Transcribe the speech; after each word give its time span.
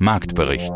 Marktbericht. 0.00 0.72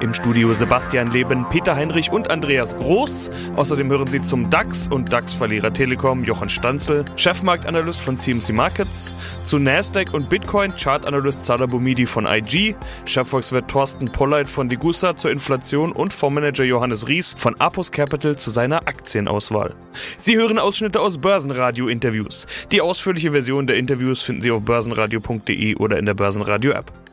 Im 0.00 0.14
Studio 0.14 0.52
Sebastian 0.52 1.12
Leben, 1.12 1.46
Peter 1.48 1.76
Heinrich 1.76 2.10
und 2.10 2.28
Andreas 2.28 2.76
Groß. 2.76 3.30
Außerdem 3.54 3.88
hören 3.88 4.08
Sie 4.08 4.20
zum 4.20 4.50
DAX 4.50 4.88
und 4.88 5.12
DAX-Verlierer 5.12 5.72
Telekom 5.72 6.24
Jochen 6.24 6.48
Stanzel, 6.48 7.04
Chefmarktanalyst 7.14 8.00
von 8.00 8.18
CMC 8.18 8.50
Markets, 8.52 9.14
zu 9.44 9.60
Nasdaq 9.60 10.12
und 10.12 10.28
Bitcoin 10.28 10.74
Chartanalyst 10.74 11.44
Salah 11.44 11.66
Boumidi 11.66 12.04
von 12.04 12.26
IG, 12.26 12.74
Chefvolkswirt 13.04 13.68
Thorsten 13.68 14.08
Polleit 14.08 14.50
von 14.50 14.68
Degussa 14.68 15.16
zur 15.16 15.30
Inflation 15.30 15.92
und 15.92 16.12
Fondsmanager 16.12 16.64
Johannes 16.64 17.06
Ries 17.06 17.36
von 17.38 17.54
Apus 17.60 17.92
Capital 17.92 18.34
zu 18.34 18.50
seiner 18.50 18.88
Aktienauswahl. 18.88 19.72
Sie 20.18 20.36
hören 20.36 20.58
Ausschnitte 20.58 21.00
aus 21.00 21.18
Börsenradio-Interviews. 21.18 22.48
Die 22.72 22.80
ausführliche 22.80 23.30
Version 23.30 23.68
der 23.68 23.76
Interviews 23.76 24.24
finden 24.24 24.42
Sie 24.42 24.50
auf 24.50 24.62
börsenradio.de 24.62 25.76
oder 25.76 25.96
in 25.96 26.06
der 26.06 26.14
Börsenradio-App. 26.14 27.07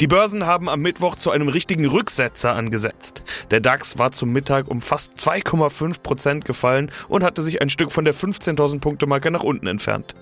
Die 0.00 0.06
Börsen 0.06 0.46
haben 0.46 0.68
am 0.68 0.80
Mittwoch 0.80 1.16
zu 1.16 1.30
einem 1.30 1.48
richtigen 1.48 1.86
Rücksetzer 1.86 2.54
angesetzt. 2.54 3.22
Der 3.50 3.60
DAX 3.60 3.98
war 3.98 4.12
zum 4.12 4.32
Mittag 4.32 4.68
um 4.68 4.80
fast 4.80 5.12
2,5 5.18 6.00
Prozent 6.02 6.44
gefallen 6.44 6.90
und 7.08 7.24
hatte 7.24 7.42
sich 7.42 7.62
ein 7.62 7.70
Stück 7.70 7.92
von 7.92 8.04
der 8.04 8.14
15.000 8.14 8.80
Punkte 8.80 9.06
Marke 9.06 9.30
nach 9.30 9.42
unten 9.42 9.66
entfernt. 9.66 10.14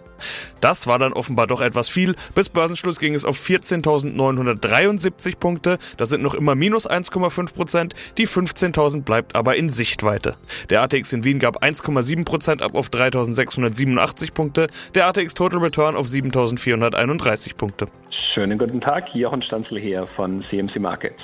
Das 0.61 0.87
war 0.87 0.99
dann 0.99 1.13
offenbar 1.13 1.47
doch 1.47 1.61
etwas 1.61 1.89
viel. 1.89 2.15
Bis 2.35 2.49
Börsenschluss 2.49 2.99
ging 2.99 3.15
es 3.15 3.25
auf 3.25 3.39
14.973 3.39 5.37
Punkte. 5.37 5.79
Das 5.97 6.09
sind 6.09 6.23
noch 6.23 6.35
immer 6.35 6.55
minus 6.55 6.89
1,5 6.89 7.55
Prozent. 7.55 7.95
Die 8.19 8.27
15.000 8.27 9.03
bleibt 9.03 9.35
aber 9.35 9.57
in 9.57 9.69
Sichtweite. 9.69 10.37
Der 10.69 10.83
ATX 10.83 11.13
in 11.13 11.25
Wien 11.25 11.39
gab 11.39 11.63
1,7 11.63 12.25
Prozent 12.25 12.63
ab 12.63 12.75
auf 12.75 12.89
3.687 12.89 14.33
Punkte. 14.33 14.69
Der 14.95 15.07
ATX 15.07 15.35
Total 15.35 15.59
Return 15.59 15.97
auf 15.97 16.07
7.431 16.07 17.57
Punkte. 17.57 17.89
Schönen 18.35 18.59
guten 18.59 18.81
Tag, 18.81 19.15
Jochen 19.15 19.43
Stanzel 19.43 19.79
hier 19.79 20.07
von 20.17 20.45
CMC 20.51 20.79
Markets. 20.79 21.23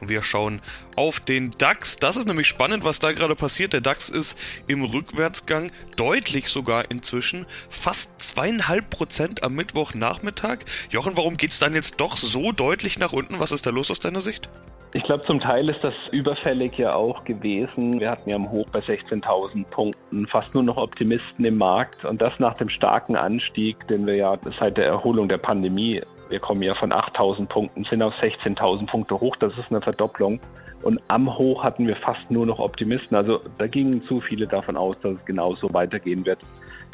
Wir 0.00 0.22
schauen 0.22 0.60
auf 0.96 1.20
den 1.20 1.50
DAX. 1.50 1.96
Das 1.96 2.16
ist 2.16 2.26
nämlich 2.26 2.46
spannend, 2.46 2.84
was 2.84 2.98
da 2.98 3.12
gerade 3.12 3.34
passiert. 3.34 3.72
Der 3.72 3.80
DAX 3.80 4.08
ist 4.08 4.38
im 4.66 4.84
Rückwärtsgang 4.84 5.70
deutlich 5.96 6.48
sogar 6.48 6.90
inzwischen. 6.90 7.46
Fast 7.70 8.10
zweieinhalb 8.22 8.90
Prozent 8.90 9.42
am 9.42 9.54
Mittwochnachmittag. 9.54 10.58
Jochen, 10.90 11.16
warum 11.16 11.36
geht 11.36 11.50
es 11.50 11.58
dann 11.58 11.74
jetzt 11.74 12.00
doch 12.00 12.16
so 12.16 12.52
deutlich 12.52 12.98
nach 12.98 13.12
unten? 13.12 13.40
Was 13.40 13.52
ist 13.52 13.66
da 13.66 13.70
los 13.70 13.90
aus 13.90 14.00
deiner 14.00 14.20
Sicht? 14.20 14.48
Ich 14.96 15.02
glaube, 15.02 15.24
zum 15.24 15.40
Teil 15.40 15.68
ist 15.68 15.82
das 15.82 15.96
überfällig 16.12 16.78
ja 16.78 16.94
auch 16.94 17.24
gewesen. 17.24 17.98
Wir 17.98 18.12
hatten 18.12 18.30
ja 18.30 18.36
am 18.36 18.52
Hoch 18.52 18.68
bei 18.70 18.78
16.000 18.78 19.68
Punkten 19.68 20.28
fast 20.28 20.54
nur 20.54 20.62
noch 20.62 20.76
Optimisten 20.76 21.44
im 21.44 21.58
Markt 21.58 22.04
und 22.04 22.22
das 22.22 22.38
nach 22.38 22.54
dem 22.54 22.68
starken 22.68 23.16
Anstieg, 23.16 23.88
den 23.88 24.06
wir 24.06 24.14
ja 24.14 24.38
seit 24.56 24.76
der 24.76 24.86
Erholung 24.86 25.28
der 25.28 25.38
Pandemie 25.38 26.00
wir 26.28 26.40
kommen 26.40 26.62
ja 26.62 26.74
von 26.74 26.92
8000 26.92 27.48
Punkten, 27.48 27.84
sind 27.84 28.02
auf 28.02 28.14
16.000 28.14 28.86
Punkte 28.86 29.20
hoch. 29.20 29.36
Das 29.36 29.56
ist 29.58 29.70
eine 29.70 29.80
Verdopplung. 29.80 30.40
Und 30.82 31.00
am 31.08 31.38
Hoch 31.38 31.64
hatten 31.64 31.86
wir 31.86 31.96
fast 31.96 32.30
nur 32.30 32.46
noch 32.46 32.58
Optimisten. 32.58 33.16
Also 33.16 33.40
da 33.58 33.66
gingen 33.66 34.02
zu 34.04 34.20
viele 34.20 34.46
davon 34.46 34.76
aus, 34.76 34.96
dass 35.00 35.14
es 35.14 35.24
genauso 35.24 35.72
weitergehen 35.72 36.26
wird. 36.26 36.40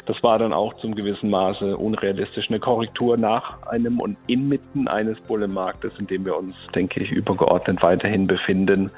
Das 0.05 0.23
war 0.23 0.39
dann 0.39 0.53
auch 0.53 0.75
zum 0.77 0.95
gewissen 0.95 1.29
Maße 1.29 1.77
unrealistisch. 1.77 2.49
Eine 2.49 2.59
Korrektur 2.59 3.17
nach 3.17 3.61
einem 3.67 3.99
und 3.99 4.17
inmitten 4.27 4.87
eines 4.87 5.19
Bullenmarktes, 5.21 5.93
in 5.99 6.07
dem 6.07 6.25
wir 6.25 6.37
uns, 6.37 6.55
denke 6.73 7.03
ich, 7.03 7.11
übergeordnet 7.11 7.83
weiterhin 7.83 8.27
befinden, 8.27 8.91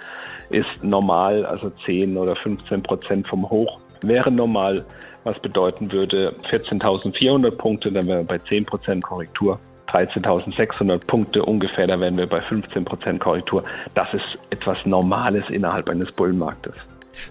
ist 0.50 0.84
normal, 0.84 1.45
also 1.45 1.70
10 1.70 2.16
oder 2.17 2.36
15 2.36 2.84
Prozent 2.84 3.28
vom 3.28 3.50
Hoch 3.50 3.80
wäre 4.02 4.31
normal, 4.31 4.86
was 5.23 5.39
bedeuten 5.39 5.92
würde 5.92 6.34
14.400 6.50 7.52
Punkte, 7.52 7.92
dann 7.92 8.08
wären 8.08 8.20
wir 8.20 8.26
bei 8.26 8.38
10 8.38 8.66
Prozent 8.66 9.04
Korrektur. 9.04 9.59
13.600 9.88 11.06
Punkte 11.06 11.44
ungefähr, 11.44 11.88
da 11.88 12.00
wären 12.00 12.17
wir 12.17 12.28
bei 12.28 12.39
15% 12.39 13.20
Korrektur. 13.20 13.64
Das 13.94 14.14
ist 14.14 14.38
etwas 14.49 14.86
Normales 14.86 15.49
innerhalb 15.49 15.89
eines 15.89 16.11
Bullenmarktes. 16.11 16.76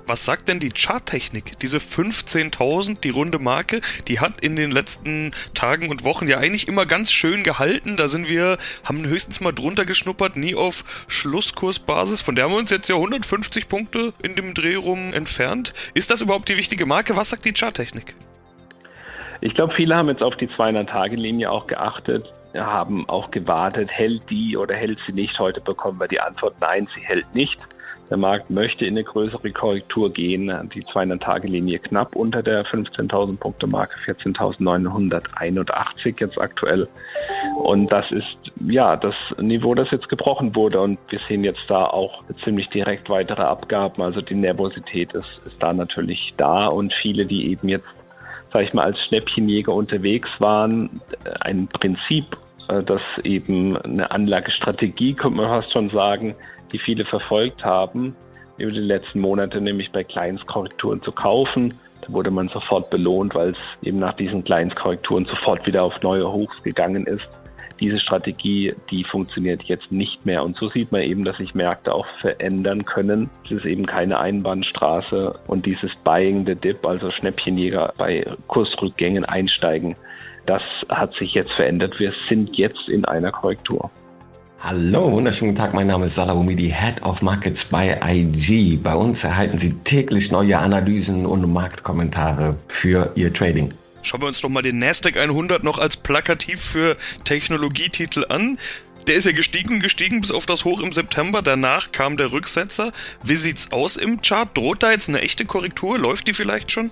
Was 0.06 0.24
sagt 0.24 0.48
denn 0.48 0.60
die 0.60 0.70
Charttechnik? 0.70 1.58
Diese 1.58 1.78
15.000, 1.78 3.00
die 3.00 3.10
runde 3.10 3.38
Marke, 3.38 3.80
die 4.08 4.20
hat 4.20 4.40
in 4.40 4.56
den 4.56 4.70
letzten 4.70 5.32
Tagen 5.54 5.90
und 5.90 6.04
Wochen 6.04 6.28
ja 6.28 6.38
eigentlich 6.38 6.68
immer 6.68 6.86
ganz 6.86 7.12
schön 7.12 7.42
gehalten. 7.42 7.96
Da 7.96 8.08
sind 8.08 8.28
wir, 8.28 8.58
haben 8.84 9.06
höchstens 9.06 9.40
mal 9.40 9.52
drunter 9.52 9.84
geschnuppert, 9.84 10.36
nie 10.36 10.54
auf 10.54 10.84
Schlusskursbasis. 11.08 12.20
Von 12.20 12.36
der 12.36 12.44
haben 12.44 12.52
wir 12.52 12.58
uns 12.58 12.70
jetzt 12.70 12.88
ja 12.88 12.96
150 12.96 13.68
Punkte 13.68 14.12
in 14.22 14.36
dem 14.36 14.54
Dreh 14.54 14.76
rum 14.76 15.12
entfernt. 15.12 15.72
Ist 15.94 16.10
das 16.10 16.20
überhaupt 16.20 16.48
die 16.48 16.56
wichtige 16.56 16.86
Marke? 16.86 17.16
Was 17.16 17.30
sagt 17.30 17.44
die 17.44 17.52
Charttechnik? 17.52 18.14
Ich 19.40 19.54
glaube, 19.54 19.74
viele 19.74 19.96
haben 19.96 20.08
jetzt 20.08 20.22
auf 20.22 20.36
die 20.36 20.46
200-Tage-Linie 20.46 21.50
auch 21.50 21.66
geachtet 21.66 22.32
haben 22.54 23.08
auch 23.08 23.30
gewartet, 23.30 23.90
hält 23.90 24.28
die 24.30 24.56
oder 24.56 24.74
hält 24.74 24.98
sie 25.06 25.12
nicht. 25.12 25.38
Heute 25.38 25.60
bekommen 25.60 26.00
wir 26.00 26.08
die 26.08 26.20
Antwort, 26.20 26.54
nein, 26.60 26.88
sie 26.94 27.00
hält 27.00 27.34
nicht. 27.34 27.58
Der 28.12 28.18
Markt 28.18 28.50
möchte 28.50 28.84
in 28.84 28.92
eine 28.92 29.02
größere 29.04 29.50
Korrektur 29.52 30.12
gehen. 30.12 30.52
Die 30.74 30.84
200-Tage-Linie 30.84 31.78
knapp 31.78 32.14
unter 32.14 32.42
der 32.42 32.66
15.000 32.66 33.38
Punkte 33.38 33.66
Marke, 33.66 33.96
14.981 34.04 36.20
jetzt 36.20 36.38
aktuell. 36.38 36.88
Und 37.56 37.90
das 37.90 38.12
ist 38.12 38.36
ja 38.66 38.96
das 38.96 39.14
Niveau, 39.38 39.74
das 39.74 39.90
jetzt 39.92 40.10
gebrochen 40.10 40.54
wurde. 40.54 40.82
Und 40.82 40.98
wir 41.08 41.20
sehen 41.20 41.42
jetzt 41.42 41.70
da 41.70 41.86
auch 41.86 42.22
ziemlich 42.44 42.68
direkt 42.68 43.08
weitere 43.08 43.44
Abgaben. 43.44 44.02
Also 44.02 44.20
die 44.20 44.34
Nervosität 44.34 45.14
ist, 45.14 45.40
ist 45.46 45.62
da 45.62 45.72
natürlich 45.72 46.34
da. 46.36 46.66
Und 46.66 46.92
viele, 46.92 47.24
die 47.24 47.50
eben 47.50 47.70
jetzt 47.70 48.01
sage 48.52 48.64
ich 48.64 48.74
mal, 48.74 48.84
als 48.84 49.00
Schnäppchenjäger 49.04 49.72
unterwegs 49.72 50.28
waren, 50.38 51.00
ein 51.40 51.68
Prinzip, 51.68 52.36
äh, 52.68 52.82
das 52.82 53.00
eben 53.24 53.76
eine 53.78 54.10
Anlagestrategie, 54.10 55.14
könnte 55.14 55.38
man 55.38 55.48
fast 55.48 55.72
schon 55.72 55.90
sagen, 55.90 56.34
die 56.72 56.78
viele 56.78 57.04
verfolgt 57.04 57.64
haben, 57.64 58.14
über 58.58 58.70
die 58.70 58.80
letzten 58.80 59.20
Monate 59.20 59.60
nämlich 59.60 59.90
bei 59.92 60.04
Kleinstkorrekturen 60.04 61.02
zu 61.02 61.12
kaufen. 61.12 61.74
Da 62.02 62.12
wurde 62.12 62.30
man 62.30 62.48
sofort 62.48 62.90
belohnt, 62.90 63.34
weil 63.34 63.50
es 63.50 63.58
eben 63.82 63.98
nach 63.98 64.14
diesen 64.14 64.44
Kleinstkorrekturen 64.44 65.24
sofort 65.24 65.66
wieder 65.66 65.82
auf 65.82 66.02
neue 66.02 66.30
Hochs 66.30 66.62
gegangen 66.62 67.06
ist 67.06 67.28
diese 67.82 67.98
Strategie, 67.98 68.74
die 68.90 69.02
funktioniert 69.02 69.64
jetzt 69.64 69.90
nicht 69.90 70.24
mehr. 70.24 70.44
Und 70.44 70.56
so 70.56 70.68
sieht 70.68 70.92
man 70.92 71.02
eben, 71.02 71.24
dass 71.24 71.38
sich 71.38 71.54
Märkte 71.54 71.92
auch 71.92 72.06
verändern 72.20 72.84
können. 72.84 73.28
Es 73.44 73.50
ist 73.50 73.64
eben 73.64 73.86
keine 73.86 74.20
Einbahnstraße 74.20 75.34
und 75.48 75.66
dieses 75.66 75.94
Buying 76.04 76.46
the 76.46 76.54
Dip, 76.54 76.86
also 76.86 77.10
Schnäppchenjäger 77.10 77.92
bei 77.98 78.24
Kursrückgängen 78.46 79.24
einsteigen, 79.24 79.96
das 80.46 80.62
hat 80.88 81.14
sich 81.14 81.34
jetzt 81.34 81.52
verändert. 81.52 81.98
Wir 81.98 82.12
sind 82.28 82.56
jetzt 82.56 82.88
in 82.88 83.04
einer 83.04 83.32
Korrektur. 83.32 83.90
Hallo, 84.60 85.10
wunderschönen 85.10 85.56
Tag. 85.56 85.74
Mein 85.74 85.88
Name 85.88 86.06
ist 86.06 86.14
Salah 86.14 86.34
Boumidi, 86.34 86.70
Head 86.70 87.02
of 87.02 87.20
Markets 87.20 87.64
bei 87.68 87.98
IG. 88.00 88.76
Bei 88.76 88.94
uns 88.94 89.22
erhalten 89.24 89.58
Sie 89.58 89.72
täglich 89.84 90.30
neue 90.30 90.56
Analysen 90.56 91.26
und 91.26 91.52
Marktkommentare 91.52 92.54
für 92.68 93.10
Ihr 93.16 93.32
Trading. 93.32 93.72
Schauen 94.02 94.20
wir 94.20 94.26
uns 94.26 94.40
doch 94.40 94.48
mal 94.48 94.62
den 94.62 94.78
Nasdaq 94.78 95.16
100 95.16 95.62
noch 95.62 95.78
als 95.78 95.96
plakativ 95.96 96.60
für 96.60 96.96
Technologietitel 97.24 98.24
an. 98.28 98.58
Der 99.06 99.16
ist 99.16 99.26
ja 99.26 99.32
gestiegen, 99.32 99.80
gestiegen 99.80 100.20
bis 100.20 100.30
auf 100.30 100.46
das 100.46 100.64
Hoch 100.64 100.80
im 100.80 100.92
September. 100.92 101.42
Danach 101.42 101.92
kam 101.92 102.16
der 102.16 102.32
Rücksetzer. 102.32 102.92
Wie 103.24 103.36
sieht's 103.36 103.72
aus 103.72 103.96
im 103.96 104.20
Chart? 104.22 104.48
Droht 104.56 104.82
da 104.82 104.92
jetzt 104.92 105.08
eine 105.08 105.20
echte 105.20 105.44
Korrektur? 105.44 105.98
Läuft 105.98 106.28
die 106.28 106.32
vielleicht 106.32 106.70
schon? 106.70 106.90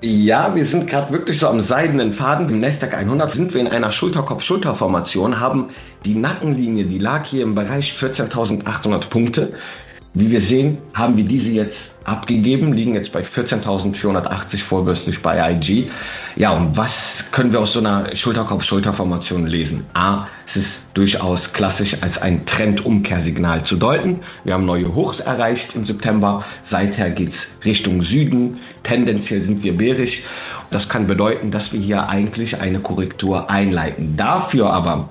Ja, 0.00 0.54
wir 0.54 0.68
sind 0.68 0.88
gerade 0.88 1.12
wirklich 1.12 1.40
so 1.40 1.48
am 1.48 1.66
seidenen 1.66 2.14
Faden. 2.14 2.48
Im 2.48 2.60
Nasdaq 2.60 2.94
100 2.94 3.34
sind 3.34 3.52
wir 3.52 3.60
in 3.60 3.66
einer 3.66 3.90
Schulterkopf-Schulter-Formation, 3.90 5.40
haben 5.40 5.70
die 6.04 6.14
Nackenlinie, 6.14 6.84
die 6.84 7.00
lag 7.00 7.26
hier 7.26 7.42
im 7.42 7.56
Bereich 7.56 7.92
14.800 8.00 9.08
Punkte. 9.08 9.50
Wie 10.14 10.30
wir 10.30 10.40
sehen, 10.42 10.78
haben 10.94 11.16
wir 11.16 11.24
diese 11.24 11.50
jetzt 11.50 11.76
abgegeben, 12.04 12.72
liegen 12.72 12.94
jetzt 12.94 13.12
bei 13.12 13.22
14.480 13.22 14.64
vorbörslich 14.68 15.20
bei 15.22 15.52
IG. 15.52 15.90
Ja, 16.36 16.50
und 16.50 16.76
was 16.76 16.90
können 17.30 17.52
wir 17.52 17.60
aus 17.60 17.72
so 17.72 17.80
einer 17.80 18.16
Schulterkopf-Schulter-Formation 18.16 19.46
lesen? 19.46 19.84
A, 19.92 20.24
es 20.48 20.56
ist 20.56 20.68
durchaus 20.94 21.40
klassisch 21.52 21.94
als 22.00 22.16
ein 22.18 22.46
Trendumkehrsignal 22.46 23.64
zu 23.64 23.76
deuten. 23.76 24.20
Wir 24.44 24.54
haben 24.54 24.64
neue 24.64 24.94
Hochs 24.94 25.20
erreicht 25.20 25.74
im 25.74 25.84
September. 25.84 26.44
Seither 26.70 27.10
geht's 27.10 27.36
Richtung 27.64 28.02
Süden. 28.02 28.58
Tendenziell 28.82 29.42
sind 29.42 29.62
wir 29.62 29.76
bärisch. 29.76 30.22
Das 30.70 30.88
kann 30.88 31.06
bedeuten, 31.06 31.50
dass 31.50 31.72
wir 31.72 31.80
hier 31.80 32.08
eigentlich 32.08 32.58
eine 32.58 32.80
Korrektur 32.80 33.50
einleiten. 33.50 34.16
Dafür 34.16 34.70
aber 34.70 35.10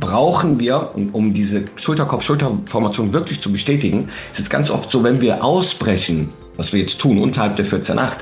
brauchen 0.00 0.58
wir, 0.58 0.90
um 1.12 1.34
diese 1.34 1.64
Schulterkopf-Schulterformation 1.76 3.12
wirklich 3.12 3.40
zu 3.40 3.52
bestätigen, 3.52 4.10
ist 4.32 4.40
es 4.40 4.50
ganz 4.50 4.70
oft 4.70 4.90
so, 4.90 5.02
wenn 5.02 5.20
wir 5.20 5.42
ausbrechen, 5.44 6.28
was 6.56 6.72
wir 6.72 6.80
jetzt 6.80 6.98
tun, 6.98 7.18
unterhalb 7.18 7.56
der 7.56 7.66
14.8, 7.66 8.16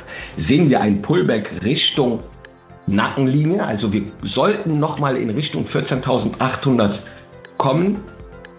sehen 0.46 0.70
wir 0.70 0.80
ein 0.80 1.02
Pullback 1.02 1.50
Richtung 1.64 2.20
Nackenlinie. 2.86 3.64
Also 3.64 3.92
wir 3.92 4.02
sollten 4.22 4.78
nochmal 4.78 5.16
in 5.16 5.30
Richtung 5.30 5.66
14.800 5.66 6.98
kommen, 7.56 7.98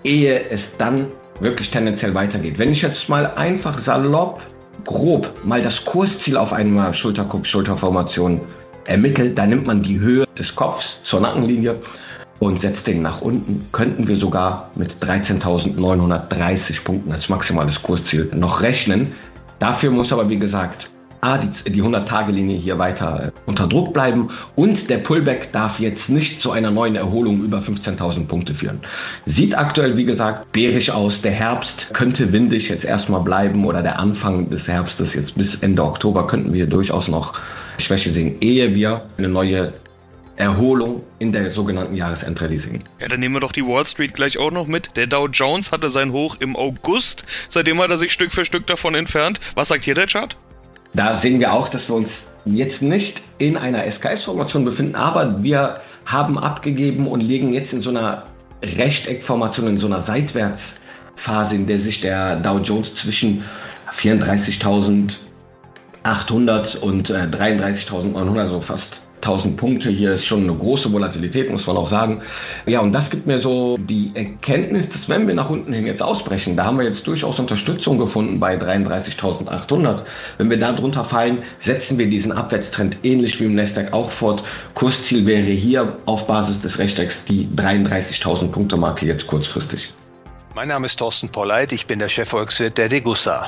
ehe 0.04 0.50
es 0.50 0.62
dann 0.78 1.08
wirklich 1.40 1.70
tendenziell 1.70 2.14
weitergeht. 2.14 2.58
Wenn 2.58 2.72
ich 2.72 2.82
jetzt 2.82 3.08
mal 3.08 3.28
einfach 3.36 3.86
salopp, 3.86 4.42
grob 4.86 5.32
mal 5.46 5.62
das 5.62 5.84
Kursziel 5.86 6.38
auf 6.38 6.52
einmal 6.52 6.94
Schulterkopf-Schulterformation 6.94 8.42
ermittelt. 8.88 9.38
Da 9.38 9.46
nimmt 9.46 9.68
man 9.68 9.84
die 9.84 10.00
Höhe 10.00 10.26
des 10.38 10.56
Kopfs 10.56 10.86
zur 11.04 11.20
Nackenlinie 11.20 11.76
und 12.40 12.62
setzt 12.62 12.86
den 12.88 13.02
nach 13.02 13.22
unten, 13.22 13.66
könnten 13.72 14.08
wir 14.08 14.18
sogar 14.18 14.72
mit 14.76 14.96
13.930 15.02 16.84
Punkten 16.84 17.12
als 17.12 17.30
maximales 17.30 17.82
Kursziel 17.82 18.30
noch 18.36 18.62
rechnen. 18.62 19.14
Dafür 19.60 19.92
muss 19.92 20.12
aber, 20.12 20.30
wie 20.30 20.38
gesagt, 20.38 20.90
A, 21.20 21.40
die, 21.40 21.72
die 21.72 21.82
100-Tage-Linie 21.82 22.58
hier 22.58 22.78
weiter 22.78 23.32
unter 23.48 23.68
Druck 23.68 23.92
bleiben 23.92 24.30
und 24.56 24.88
der 24.88 25.00
Pullback 25.00 25.52
darf 25.52 25.80
jetzt 25.80 26.08
nicht 26.10 26.42
zu 26.42 26.52
einer 26.52 26.70
neuen 26.70 26.96
Erholung 26.96 27.44
über 27.44 27.58
15.000 27.58 28.28
Punkte 28.28 28.54
führen. 28.54 28.80
Sieht 29.26 29.58
aktuell, 29.58 29.98
wie 29.98 30.06
gesagt, 30.06 30.52
bärisch 30.52 30.90
aus. 30.90 31.20
Der 31.24 31.32
Herbst 31.32 31.92
könnte 31.94 32.32
windig 32.32 32.70
jetzt 32.70 32.86
erstmal 32.86 33.22
bleiben 33.22 33.66
oder 33.66 33.82
der 33.82 34.00
Anfang 34.00 34.50
des 34.50 34.68
Herbstes 34.68 35.14
jetzt 35.16 35.34
bis 35.36 35.56
Ende 35.62 35.84
Oktober 35.84 36.28
könnten 36.28 36.54
wir 36.54 36.68
durchaus 36.68 37.08
noch 37.08 37.34
Schwäche 37.80 38.12
sehen, 38.14 38.36
ehe 38.42 38.76
wir 38.76 39.02
eine 39.18 39.28
neue 39.28 39.74
Erholung 40.38 41.04
in 41.20 41.32
der 41.32 41.52
sogenannten 41.52 41.96
Jahresendrallye 41.96 42.60
sehen. 42.60 42.84
Ja, 43.00 43.08
dann 43.08 43.20
nehmen 43.20 43.36
wir 43.36 43.42
doch 43.42 43.52
die 43.52 43.66
Wall 43.66 43.86
Street 43.86 44.14
gleich 44.14 44.38
auch 44.38 44.52
noch 44.52 44.68
mit. 44.68 44.96
Der 44.96 45.08
Dow 45.08 45.28
Jones 45.28 45.72
hatte 45.72 45.90
sein 45.90 46.12
Hoch 46.12 46.38
im 46.40 46.56
August. 46.56 47.26
Seitdem 47.50 47.82
hat 47.82 47.90
er 47.90 47.98
sich 47.98 48.14
Stück 48.14 48.32
für 48.32 48.46
Stück 48.46 48.68
davon 48.68 48.94
entfernt. 48.96 49.40
Was 49.56 49.70
sagt 49.70 49.84
hier 49.84 49.96
der 49.96 50.08
Chart? 50.08 50.38
Da 50.94 51.22
sehen 51.22 51.40
wir 51.40 51.54
auch, 51.54 51.70
dass 51.70 51.88
wir 51.88 51.96
uns 51.96 52.10
jetzt 52.46 52.82
nicht 52.82 53.22
in 53.40 53.58
einer 53.58 53.84
SKS-Formation 53.92 54.64
befinden, 54.64 54.96
aber 54.96 55.44
wir 55.44 55.82
haben 56.06 56.40
abgegeben 56.40 57.08
und 57.08 57.22
liegen 57.22 57.54
jetzt 57.54 57.74
in 57.74 57.82
so 57.82 57.90
einer 57.90 58.24
Rechteckformation, 58.64 59.68
in 59.68 59.80
so 59.80 59.88
einer 59.88 60.04
Seitwärtsphase, 60.04 61.56
in 61.56 61.68
der 61.68 61.82
sich 61.82 62.00
der 62.02 62.36
Dow 62.38 62.60
Jones 62.60 62.88
zwischen 63.02 63.44
34.800 64.02 66.78
und 66.78 67.10
äh, 67.10 67.24
33.900, 67.24 68.40
also 68.40 68.62
fast 68.62 68.86
1000 69.22 69.58
Punkte. 69.58 69.90
Hier 69.90 70.14
ist 70.14 70.26
schon 70.26 70.44
eine 70.44 70.54
große 70.54 70.92
Volatilität, 70.92 71.52
muss 71.52 71.66
man 71.66 71.78
auch 71.78 71.90
sagen. 71.90 72.22
Ja, 72.66 72.80
und 72.82 72.94
das 72.94 73.10
gibt 73.10 73.28
mir 73.28 73.42
so 73.42 73.78
die 73.78 74.12
Erkenntnis, 74.14 74.88
dass 74.94 75.08
wenn 75.10 75.28
wir 75.28 75.36
nach 75.36 75.50
unten 75.50 75.74
hin 75.74 75.86
jetzt 75.86 76.02
ausbrechen, 76.02 76.56
da 76.56 76.66
haben 76.66 76.78
wir 76.78 76.86
jetzt 76.86 77.06
durchaus 77.06 77.40
Unterstützung 77.40 77.98
gefunden 77.98 78.40
bei 78.40 78.56
33.800. 78.56 80.02
Wenn 80.38 80.50
wir 80.50 80.60
da 80.60 80.74
drunter 80.74 81.06
fallen, 81.06 81.44
setzen 81.66 81.98
wir 81.98 82.10
diesen 82.10 82.32
Abwärtstrend 82.32 82.98
ähnlich 83.04 83.40
wie 83.40 83.46
im 83.46 83.56
Nasdaq 83.56 83.94
auch 83.94 84.12
fort. 84.14 84.44
Kursziel 84.74 85.26
wäre 85.26 85.52
hier 85.52 85.98
auf 86.06 86.26
Basis 86.26 86.62
des 86.62 86.78
Rechtecks 86.78 87.16
die 87.28 87.48
33.000 87.56 88.52
Punkte 88.52 88.78
Marke 88.78 89.06
jetzt 89.06 89.28
kurzfristig. 89.28 89.90
Mein 90.56 90.70
Name 90.70 90.88
ist 90.88 90.98
Thorsten 90.98 91.30
Polleit, 91.30 91.72
ich 91.72 91.86
bin 91.86 92.00
der 92.00 92.10
Chefvolkswirt 92.10 92.78
der 92.78 92.90
Degussa 92.90 93.48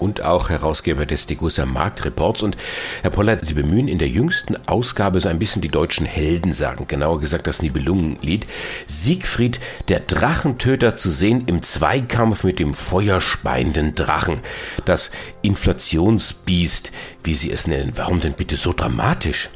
und 0.00 0.22
auch 0.22 0.48
Herausgeber 0.48 1.06
des 1.06 1.26
Degussa 1.26 1.66
Marktreports. 1.66 2.42
Und 2.42 2.56
Herr 3.02 3.10
Pollert, 3.10 3.44
Sie 3.44 3.54
bemühen 3.54 3.88
in 3.88 3.98
der 3.98 4.08
jüngsten 4.08 4.56
Ausgabe 4.66 5.20
so 5.20 5.28
ein 5.28 5.38
bisschen 5.38 5.62
die 5.62 5.68
deutschen 5.68 6.06
Helden 6.06 6.52
sagen, 6.52 6.86
genauer 6.88 7.20
gesagt 7.20 7.46
das 7.46 7.62
Nibelungenlied. 7.62 8.46
Siegfried, 8.86 9.60
der 9.88 10.00
Drachentöter 10.00 10.96
zu 10.96 11.10
sehen 11.10 11.44
im 11.46 11.62
Zweikampf 11.62 12.44
mit 12.44 12.58
dem 12.58 12.74
feuerspeienden 12.74 13.94
Drachen. 13.94 14.40
Das 14.84 15.10
Inflationsbiest, 15.42 16.92
wie 17.22 17.34
Sie 17.34 17.50
es 17.50 17.66
nennen. 17.66 17.92
Warum 17.96 18.20
denn 18.20 18.32
bitte 18.32 18.56
so 18.56 18.72
dramatisch? 18.72 19.50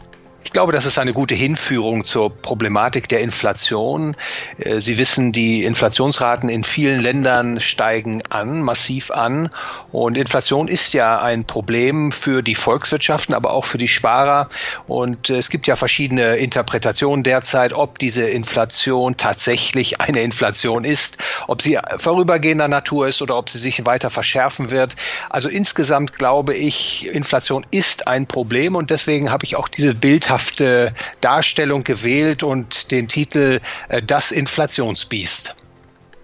Ich 0.55 0.57
glaube, 0.57 0.73
das 0.73 0.87
ist 0.87 1.01
eine 1.01 1.13
gute 1.13 1.35
Hinführung 1.35 2.05
zur 2.05 2.31
Problematik 2.31 3.09
der 3.09 3.23
Inflation. 3.23 4.15
Äh, 4.59 4.81
Sie 4.81 4.99
wissen, 4.99 5.33
die 5.33 5.65
Inflationsraten 5.65 6.49
in 6.49 6.63
vielen 6.63 7.01
Ländern 7.01 7.59
steigen 7.59 8.23
an, 8.31 8.63
massiv 8.63 9.11
an. 9.11 9.51
Und 9.91 10.17
Inflation 10.17 10.69
ist 10.69 10.95
ja 10.95 11.21
ein 11.21 11.45
Problem 11.45 12.13
für 12.13 12.41
die 12.41 12.55
Volkswirtschaften, 12.55 13.35
aber 13.35 13.53
auch 13.53 13.65
für 13.65 13.79
die 13.79 13.89
Sparer. 13.89 14.49
Und 14.87 15.29
äh, 15.29 15.39
es 15.39 15.51
gibt 15.51 15.67
ja 15.67 15.75
verschiedene 15.75 16.37
Interpretationen 16.37 17.25
derzeit, 17.25 17.73
ob 17.73 17.99
diese 17.99 18.23
Inflation 18.23 19.17
tatsächlich 19.17 20.01
eine 20.03 20.21
Inflation 20.21 20.85
ist, 20.85 21.19
ob 21.49 21.63
sie 21.63 21.81
vorübergehender 21.97 22.69
Natur 22.69 23.09
ist 23.09 23.21
oder 23.23 23.37
ob 23.39 23.51
sie 23.51 23.59
sich 23.59 23.85
weiter 23.87 24.09
verschärfen 24.09 24.71
wird. 24.71 24.95
Also 25.31 25.49
insgesamt 25.49 26.15
glaube 26.17 26.55
ich, 26.55 27.09
Inflation 27.13 27.67
ist 27.73 28.07
ein 28.07 28.29
Problem 28.29 28.77
und 28.77 28.91
deswegen 28.91 29.33
habe 29.33 29.45
ich 29.45 29.57
auch 29.57 29.67
diese 29.67 29.97
Bild 29.97 30.31
bildhafte 30.45 30.95
Darstellung 31.21 31.85
gewählt 31.85 32.43
und 32.43 32.91
den 32.91 33.09
Titel 33.09 33.61
äh, 33.89 34.03
Das 34.03 34.31
Inflationsbiest. 34.31 35.55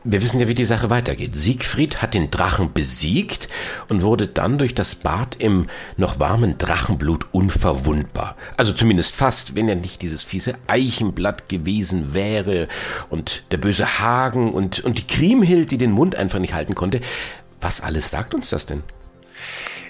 Wir 0.03 0.23
wissen 0.23 0.41
ja, 0.41 0.49
wie 0.49 0.55
die 0.55 0.65
Sache 0.65 0.89
weitergeht. 0.89 1.37
Siegfried 1.37 2.01
hat 2.01 2.15
den 2.15 2.31
Drachen 2.31 2.73
besiegt 2.73 3.51
und 3.89 4.03
wurde 4.03 4.27
dann 4.29 4.57
durch 4.57 4.75
das 4.75 4.95
Bad 4.95 5.37
im 5.39 5.67
noch 5.99 6.19
warmen 6.19 6.57
Drachenblut 6.57 7.27
unverwundbar. 7.33 8.35
Also 8.57 8.73
zumindest 8.73 9.15
fast, 9.15 9.55
wenn 9.55 9.69
er 9.69 9.77
nicht 9.77 10.01
dieses 10.01 10.23
fiese 10.23 10.55
Eichenblatt 10.69 11.51
gewesen 11.51 12.15
wäre 12.15 12.69
und 13.11 13.45
der 13.51 13.59
böse 13.59 14.01
Hagen 14.01 14.55
und, 14.55 14.81
und 14.81 14.97
die 14.97 15.07
Kriemhild, 15.07 15.71
die 15.71 15.79
den 15.79 15.93
Mund 15.93 16.17
einfach 16.17 16.39
nicht 16.39 16.55
halten 16.55 16.75
konnte. 16.75 17.03
Was 17.61 17.83
alles 17.83 18.09
sagt 18.09 18.33
uns 18.33 18.49
das 18.49 18.65
denn? 18.65 18.83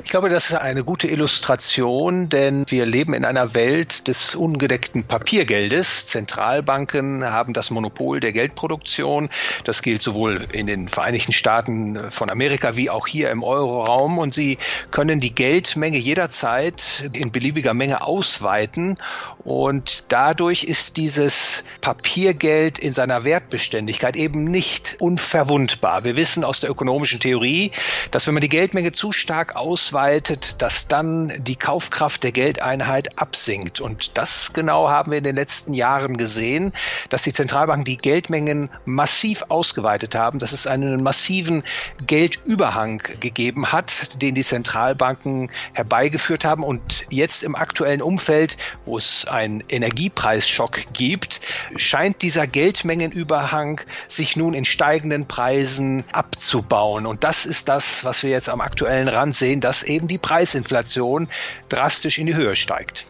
Ich 0.03 0.11
glaube, 0.11 0.29
das 0.29 0.51
ist 0.51 0.57
eine 0.57 0.83
gute 0.83 1.07
Illustration, 1.07 2.29
denn 2.31 2.65
wir 2.69 2.87
leben 2.87 3.13
in 3.13 3.25
einer 3.25 3.55
Welt 3.55 4.09
des 4.09 4.35
ungedeckten 4.35 5.05
Papiergeldes. 5.05 6.07
Zentralbanken 6.07 7.25
haben 7.25 7.53
das 7.53 7.71
Monopol 7.71 8.19
der 8.19 8.33
Geldproduktion. 8.33 9.29
Das 9.65 9.83
gilt 9.83 10.03
sowohl 10.03 10.47
in 10.53 10.67
den 10.67 10.89
Vereinigten 10.89 11.33
Staaten 11.33 12.11
von 12.11 12.31
Amerika 12.31 12.77
wie 12.77 12.89
auch 12.89 13.07
hier 13.07 13.31
im 13.31 13.45
Euroraum. 13.45 14.19
Und 14.19 14.33
sie 14.33 14.59
können 14.91 15.21
die 15.21 15.35
Geldmenge 15.35 15.99
jederzeit 15.99 17.09
in 17.13 17.31
beliebiger 17.31 17.75
Menge 17.75 18.03
ausweiten. 18.03 18.97
Und 19.45 20.05
dadurch 20.09 20.65
ist 20.65 20.97
dieses 20.97 21.63
Papiergeld 21.83 22.79
in 22.79 22.93
seiner 22.93 23.25
Wertbeständigkeit 23.25 24.17
eben 24.17 24.45
nicht 24.45 24.97
unverwundbar. 24.99 26.05
Wir 26.05 26.17
wissen 26.17 26.43
aus 26.43 26.61
der 26.61 26.71
ökonomischen 26.71 27.21
Theorie, 27.21 27.71
dass 28.11 28.27
wenn 28.27 28.35
man 28.35 28.41
die 28.41 28.49
Geldmenge 28.49 28.93
zu 28.93 29.13
stark 29.13 29.57
ausweitet, 29.57 29.90
ausweitet, 29.91 30.63
dass 30.63 30.87
dann 30.87 31.33
die 31.39 31.57
Kaufkraft 31.57 32.23
der 32.23 32.31
Geldeinheit 32.31 33.19
absinkt. 33.19 33.81
Und 33.81 34.17
das 34.17 34.53
genau 34.53 34.89
haben 34.89 35.11
wir 35.11 35.19
in 35.19 35.25
den 35.25 35.35
letzten 35.35 35.75
Jahren 35.75 36.17
gesehen, 36.17 36.73
dass 37.09 37.25
die 37.25 37.33
Zentralbanken 37.33 37.85
die 37.85 37.97
Geldmengen 37.97 38.71
massiv 38.85 39.43
ausgeweitet 39.49 40.15
haben, 40.15 40.39
dass 40.39 40.53
es 40.53 40.69
einen 40.69 41.03
massiven 41.03 41.65
Geldüberhang 42.07 43.03
gegeben 43.19 43.73
hat, 43.73 44.23
den 44.23 44.37
die 44.37 44.45
Zentralbanken 44.45 45.51
herbeigeführt 45.73 46.45
haben. 46.45 46.63
Und 46.63 47.07
jetzt 47.11 47.43
im 47.43 47.57
aktuellen 47.57 48.01
Umfeld, 48.01 48.57
wo 48.85 48.97
es 48.97 49.27
einen 49.27 49.65
Energiepreisschock 49.69 50.93
gibt, 50.93 51.41
scheint 51.75 52.23
dieser 52.23 52.47
Geldmengenüberhang 52.47 53.81
sich 54.07 54.37
nun 54.37 54.55
in 54.55 54.65
steigenden 54.65 55.27
Preisen 55.27 56.05
abzubauen. 56.13 57.07
Und 57.07 57.25
das 57.25 57.45
ist 57.45 57.69
das, 57.69 58.05
was 58.05 58.23
wir 58.23 58.31
jetzt 58.31 58.49
am 58.49 58.61
aktuellen 58.61 59.09
Rand 59.09 59.35
sehen, 59.35 59.61
dass 59.61 59.80
eben 59.83 60.09
die 60.09 60.19
Preisinflation 60.19 61.29
drastisch 61.69 62.19
in 62.19 62.27
die 62.27 62.35
Höhe 62.35 62.57
steigt. 62.57 63.07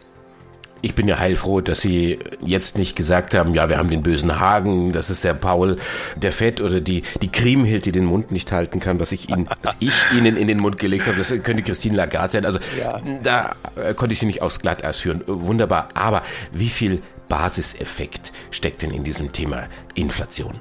Ich 0.83 0.95
bin 0.95 1.07
ja 1.07 1.19
heilfroh, 1.19 1.61
dass 1.61 1.81
Sie 1.81 2.17
jetzt 2.43 2.77
nicht 2.77 2.95
gesagt 2.95 3.35
haben, 3.35 3.53
ja, 3.53 3.69
wir 3.69 3.77
haben 3.77 3.89
den 3.89 4.01
bösen 4.01 4.39
Hagen, 4.39 4.91
das 4.91 5.11
ist 5.11 5.23
der 5.23 5.35
Paul, 5.35 5.77
der 6.15 6.31
Fett 6.31 6.59
oder 6.59 6.81
die, 6.81 7.03
die 7.21 7.31
Kriemhild, 7.31 7.85
die 7.85 7.91
den 7.91 8.05
Mund 8.05 8.31
nicht 8.31 8.51
halten 8.51 8.79
kann, 8.79 8.99
was 8.99 9.11
ich 9.11 9.29
Ihnen, 9.29 9.47
was 9.61 9.75
ich 9.79 9.93
Ihnen 10.17 10.37
in 10.37 10.47
den 10.47 10.59
Mund 10.59 10.79
gelegt 10.79 11.05
habe, 11.05 11.17
das 11.17 11.29
könnte 11.43 11.61
Christine 11.61 11.95
Lagarde 11.95 12.31
sein. 12.31 12.45
Also, 12.45 12.59
ja. 12.79 12.99
da 13.21 13.55
äh, 13.75 13.93
konnte 13.93 14.13
ich 14.13 14.19
Sie 14.19 14.25
nicht 14.25 14.41
aufs 14.41 14.59
Glatteis 14.59 14.97
führen. 14.97 15.23
Wunderbar. 15.27 15.89
Aber 15.93 16.23
wie 16.51 16.69
viel 16.69 17.03
Basiseffekt 17.29 18.31
steckt 18.49 18.81
denn 18.81 18.91
in 18.91 19.03
diesem 19.03 19.31
Thema 19.31 19.67
Inflation? 19.93 20.59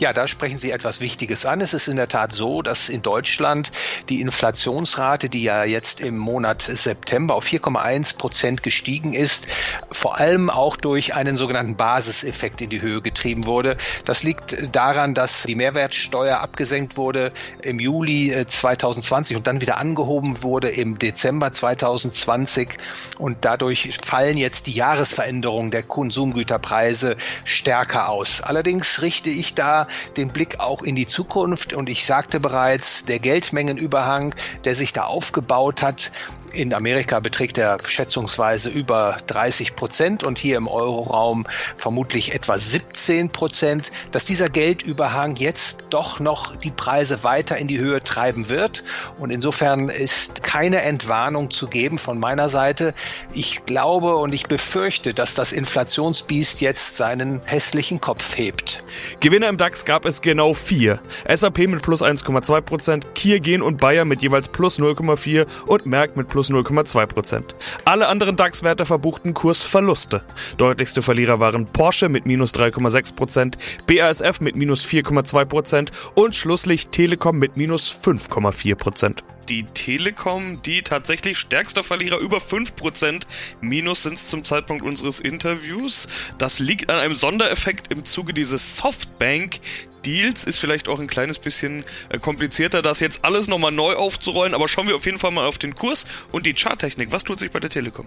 Ja, 0.00 0.14
da 0.14 0.26
sprechen 0.26 0.56
Sie 0.56 0.70
etwas 0.70 1.02
Wichtiges 1.02 1.44
an. 1.44 1.60
Es 1.60 1.74
ist 1.74 1.86
in 1.86 1.96
der 1.96 2.08
Tat 2.08 2.32
so, 2.32 2.62
dass 2.62 2.88
in 2.88 3.02
Deutschland 3.02 3.70
die 4.08 4.22
Inflationsrate, 4.22 5.28
die 5.28 5.42
ja 5.42 5.64
jetzt 5.64 6.00
im 6.00 6.16
Monat 6.16 6.62
September 6.62 7.34
auf 7.34 7.44
4,1 7.44 8.16
Prozent 8.16 8.62
gestiegen 8.62 9.12
ist, 9.12 9.46
vor 9.90 10.18
allem 10.18 10.48
auch 10.48 10.78
durch 10.78 11.14
einen 11.14 11.36
sogenannten 11.36 11.76
Basiseffekt 11.76 12.62
in 12.62 12.70
die 12.70 12.80
Höhe 12.80 13.02
getrieben 13.02 13.44
wurde. 13.44 13.76
Das 14.06 14.22
liegt 14.22 14.74
daran, 14.74 15.12
dass 15.12 15.42
die 15.42 15.54
Mehrwertsteuer 15.54 16.38
abgesenkt 16.38 16.96
wurde 16.96 17.30
im 17.60 17.78
Juli 17.78 18.34
2020 18.46 19.34
äh, 19.34 19.36
und 19.36 19.46
dann 19.46 19.60
wieder 19.60 19.76
angehoben 19.76 20.42
wurde 20.42 20.70
im 20.70 20.98
Dezember 20.98 21.52
2020 21.52 22.70
und 23.18 23.44
dadurch 23.44 23.98
fallen 24.02 24.38
jetzt 24.38 24.66
die 24.66 24.72
Jahresveränderungen 24.72 25.70
der 25.70 25.82
Konsumgüterpreise 25.82 27.18
stärker 27.44 28.08
aus. 28.08 28.40
Allerdings 28.40 29.02
richte 29.02 29.28
ich 29.28 29.52
da 29.52 29.88
den 30.16 30.32
Blick 30.32 30.60
auch 30.60 30.82
in 30.82 30.94
die 30.94 31.06
Zukunft. 31.06 31.72
Und 31.72 31.88
ich 31.88 32.06
sagte 32.06 32.40
bereits, 32.40 33.04
der 33.04 33.18
Geldmengenüberhang, 33.18 34.34
der 34.64 34.74
sich 34.74 34.92
da 34.92 35.04
aufgebaut 35.04 35.82
hat, 35.82 36.10
in 36.52 36.74
Amerika 36.74 37.20
beträgt 37.20 37.58
er 37.58 37.78
schätzungsweise 37.86 38.70
über 38.70 39.18
30 39.26 39.76
Prozent 39.76 40.24
und 40.24 40.38
hier 40.38 40.56
im 40.56 40.66
Euroraum 40.66 41.46
vermutlich 41.76 42.34
etwa 42.34 42.58
17 42.58 43.30
Prozent, 43.30 43.92
dass 44.10 44.24
dieser 44.24 44.48
Geldüberhang 44.48 45.36
jetzt 45.36 45.84
doch 45.90 46.18
noch 46.18 46.56
die 46.56 46.70
Preise 46.70 47.22
weiter 47.22 47.56
in 47.56 47.68
die 47.68 47.78
Höhe 47.78 48.02
treiben 48.02 48.48
wird. 48.48 48.82
Und 49.18 49.30
insofern 49.30 49.88
ist 49.88 50.42
keine 50.42 50.82
Entwarnung 50.82 51.50
zu 51.50 51.68
geben 51.68 51.98
von 51.98 52.18
meiner 52.18 52.48
Seite. 52.48 52.94
Ich 53.32 53.64
glaube 53.64 54.16
und 54.16 54.34
ich 54.34 54.46
befürchte, 54.46 55.14
dass 55.14 55.34
das 55.34 55.52
Inflationsbiest 55.52 56.60
jetzt 56.60 56.96
seinen 56.96 57.40
hässlichen 57.44 58.00
Kopf 58.00 58.36
hebt. 58.36 58.82
Gewinner 59.20 59.48
im 59.48 59.56
DAX 59.56 59.79
gab 59.84 60.04
es 60.04 60.20
genau 60.20 60.54
vier. 60.54 61.00
SAP 61.28 61.58
mit 61.68 61.82
plus 61.82 62.02
1,2 62.02 62.60
Prozent, 62.60 63.14
Kiergen 63.14 63.62
und 63.62 63.78
Bayer 63.78 64.04
mit 64.04 64.22
jeweils 64.22 64.48
plus 64.48 64.78
0,4 64.78 65.46
und 65.66 65.86
Merck 65.86 66.16
mit 66.16 66.28
plus 66.28 66.50
0,2 66.50 67.06
Prozent. 67.06 67.54
Alle 67.84 68.08
anderen 68.08 68.36
DAX-Werte 68.36 68.86
verbuchten 68.86 69.34
Kursverluste. 69.34 70.22
Deutlichste 70.56 71.02
Verlierer 71.02 71.40
waren 71.40 71.66
Porsche 71.66 72.08
mit 72.08 72.26
minus 72.26 72.54
3,6 72.54 73.14
Prozent, 73.14 73.58
BASF 73.86 74.40
mit 74.40 74.56
minus 74.56 74.84
4,2 74.84 75.44
Prozent 75.44 75.92
und 76.14 76.34
schlusslich 76.34 76.88
Telekom 76.88 77.38
mit 77.38 77.56
minus 77.56 77.90
5,4 78.04 78.74
Prozent 78.74 79.24
die 79.50 79.64
Telekom, 79.64 80.62
die 80.62 80.82
tatsächlich 80.82 81.36
stärkster 81.36 81.82
Verlierer 81.82 82.18
über 82.18 82.38
5%. 82.38 83.22
Minus 83.60 84.04
sind 84.04 84.14
es 84.14 84.28
zum 84.28 84.44
Zeitpunkt 84.44 84.84
unseres 84.84 85.18
Interviews. 85.18 86.06
Das 86.38 86.60
liegt 86.60 86.88
an 86.88 86.98
einem 86.98 87.14
Sondereffekt 87.14 87.92
im 87.92 88.04
Zuge 88.04 88.32
dieses 88.32 88.76
Softbank. 88.76 89.58
Deals 90.06 90.44
ist 90.44 90.60
vielleicht 90.60 90.88
auch 90.88 91.00
ein 91.00 91.08
kleines 91.08 91.40
bisschen 91.40 91.84
äh, 92.08 92.18
komplizierter, 92.18 92.80
das 92.80 93.00
jetzt 93.00 93.24
alles 93.24 93.48
nochmal 93.48 93.72
neu 93.72 93.94
aufzurollen, 93.94 94.54
aber 94.54 94.68
schauen 94.68 94.86
wir 94.86 94.96
auf 94.96 95.04
jeden 95.04 95.18
Fall 95.18 95.32
mal 95.32 95.46
auf 95.46 95.58
den 95.58 95.74
Kurs 95.74 96.06
und 96.32 96.46
die 96.46 96.54
Charttechnik. 96.54 97.12
Was 97.12 97.24
tut 97.24 97.38
sich 97.38 97.50
bei 97.50 97.60
der 97.60 97.70
Telekom? 97.70 98.06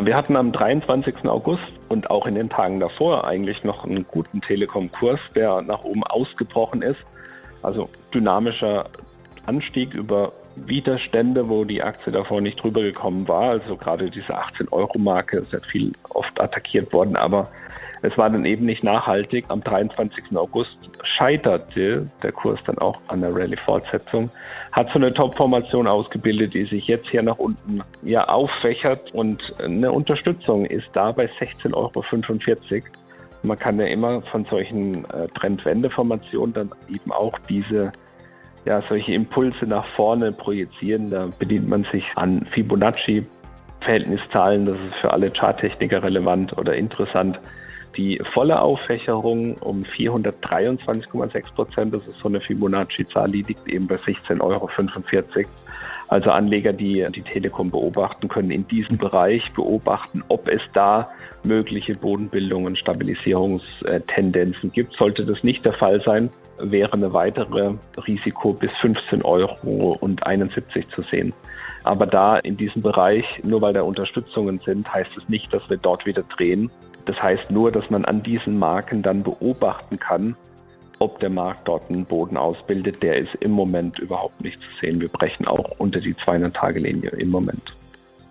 Wir 0.00 0.14
hatten 0.14 0.36
am 0.36 0.52
23. 0.52 1.24
August 1.24 1.64
und 1.88 2.10
auch 2.10 2.26
in 2.26 2.34
den 2.34 2.50
Tagen 2.50 2.80
davor 2.80 3.26
eigentlich 3.26 3.64
noch 3.64 3.84
einen 3.84 4.06
guten 4.06 4.42
Telekom-Kurs, 4.42 5.20
der 5.34 5.62
nach 5.62 5.84
oben 5.84 6.04
ausgebrochen 6.04 6.82
ist. 6.82 7.00
Also 7.62 7.88
dynamischer 8.12 8.84
Anstieg 9.46 9.94
über 9.94 10.32
Widerstände, 10.56 11.48
wo 11.48 11.64
die 11.64 11.82
Aktie 11.82 12.12
davor 12.12 12.40
nicht 12.40 12.62
drüber 12.62 12.82
gekommen 12.82 13.28
war. 13.28 13.50
Also 13.50 13.76
gerade 13.76 14.10
diese 14.10 14.34
18-Euro-Marke 14.38 15.38
ist 15.38 15.52
ja 15.52 15.60
viel 15.60 15.92
oft 16.08 16.40
attackiert 16.40 16.92
worden, 16.92 17.16
aber 17.16 17.50
es 18.02 18.16
war 18.16 18.30
dann 18.30 18.44
eben 18.44 18.66
nicht 18.66 18.84
nachhaltig. 18.84 19.46
Am 19.48 19.62
23. 19.62 20.36
August 20.36 20.78
scheiterte 21.02 22.10
der 22.22 22.32
Kurs 22.32 22.60
dann 22.66 22.78
auch 22.78 23.00
an 23.08 23.20
der 23.20 23.34
Rallye-Fortsetzung, 23.34 24.30
hat 24.72 24.90
so 24.90 24.98
eine 24.98 25.12
Top-Formation 25.12 25.86
ausgebildet, 25.86 26.54
die 26.54 26.66
sich 26.66 26.86
jetzt 26.86 27.08
hier 27.08 27.22
nach 27.22 27.38
unten 27.38 27.82
ja 28.02 28.28
auffächert 28.28 29.12
und 29.12 29.54
eine 29.60 29.92
Unterstützung 29.92 30.66
ist 30.66 30.90
da 30.92 31.12
bei 31.12 31.26
16,45 31.26 31.74
Euro. 31.74 32.84
Man 33.42 33.58
kann 33.58 33.78
ja 33.78 33.86
immer 33.86 34.22
von 34.22 34.44
solchen 34.44 35.04
äh, 35.06 35.28
Trendwende-Formationen 35.28 36.52
dann 36.52 36.70
eben 36.88 37.12
auch 37.12 37.38
diese 37.48 37.92
ja, 38.66 38.82
solche 38.82 39.12
Impulse 39.12 39.66
nach 39.66 39.86
vorne 39.86 40.32
projizieren. 40.32 41.10
Da 41.10 41.28
bedient 41.38 41.68
man 41.68 41.84
sich 41.84 42.04
an 42.16 42.44
Fibonacci. 42.44 43.24
Verhältniszahlen, 43.80 44.66
das 44.66 44.78
ist 44.90 44.96
für 45.00 45.12
alle 45.12 45.30
Charttechniker 45.30 46.02
relevant 46.02 46.58
oder 46.58 46.74
interessant. 46.74 47.38
Die 47.96 48.20
volle 48.32 48.60
Auffächerung 48.60 49.56
um 49.58 49.82
423,6 49.82 51.54
Prozent, 51.54 51.94
das 51.94 52.06
ist 52.06 52.18
so 52.18 52.28
eine 52.28 52.40
Fibonacci-Zahl, 52.40 53.30
die 53.30 53.42
liegt 53.42 53.68
eben 53.68 53.86
bei 53.86 53.94
16,45 53.96 54.40
Euro. 54.40 54.68
Also 56.08 56.30
Anleger, 56.30 56.72
die 56.72 57.06
die 57.14 57.22
Telekom 57.22 57.70
beobachten, 57.70 58.28
können 58.28 58.50
in 58.50 58.66
diesem 58.66 58.98
Bereich 58.98 59.52
beobachten, 59.52 60.24
ob 60.28 60.48
es 60.48 60.62
da 60.72 61.10
mögliche 61.44 61.94
Bodenbildungen, 61.94 62.76
Stabilisierungstendenzen 62.76 64.72
gibt. 64.72 64.94
Sollte 64.94 65.24
das 65.24 65.44
nicht 65.44 65.64
der 65.64 65.74
Fall 65.74 66.00
sein, 66.00 66.30
wäre 66.58 66.92
eine 66.92 67.12
weitere 67.12 67.74
Risiko 68.06 68.52
bis 68.52 68.70
15 68.80 69.22
Euro 69.22 69.96
und 70.00 70.26
71 70.26 70.88
zu 70.88 71.02
sehen. 71.02 71.32
Aber 71.84 72.06
da 72.06 72.36
in 72.36 72.56
diesem 72.56 72.82
Bereich, 72.82 73.24
nur 73.44 73.62
weil 73.62 73.72
da 73.72 73.82
Unterstützungen 73.82 74.58
sind, 74.58 74.92
heißt 74.92 75.16
es 75.16 75.28
nicht, 75.28 75.52
dass 75.52 75.68
wir 75.70 75.76
dort 75.76 76.06
wieder 76.06 76.22
drehen. 76.22 76.70
Das 77.04 77.22
heißt 77.22 77.50
nur, 77.50 77.70
dass 77.70 77.90
man 77.90 78.04
an 78.04 78.22
diesen 78.22 78.58
Marken 78.58 79.02
dann 79.02 79.22
beobachten 79.22 79.98
kann, 79.98 80.36
ob 80.98 81.20
der 81.20 81.30
Markt 81.30 81.68
dort 81.68 81.88
einen 81.90 82.04
Boden 82.04 82.36
ausbildet. 82.36 83.02
Der 83.02 83.16
ist 83.16 83.34
im 83.36 83.52
Moment 83.52 83.98
überhaupt 83.98 84.40
nicht 84.42 84.60
zu 84.60 84.68
sehen. 84.80 85.00
Wir 85.00 85.08
brechen 85.08 85.46
auch 85.46 85.78
unter 85.78 86.00
die 86.00 86.14
200-Tage-Linie 86.14 87.10
im 87.10 87.30
Moment. 87.30 87.74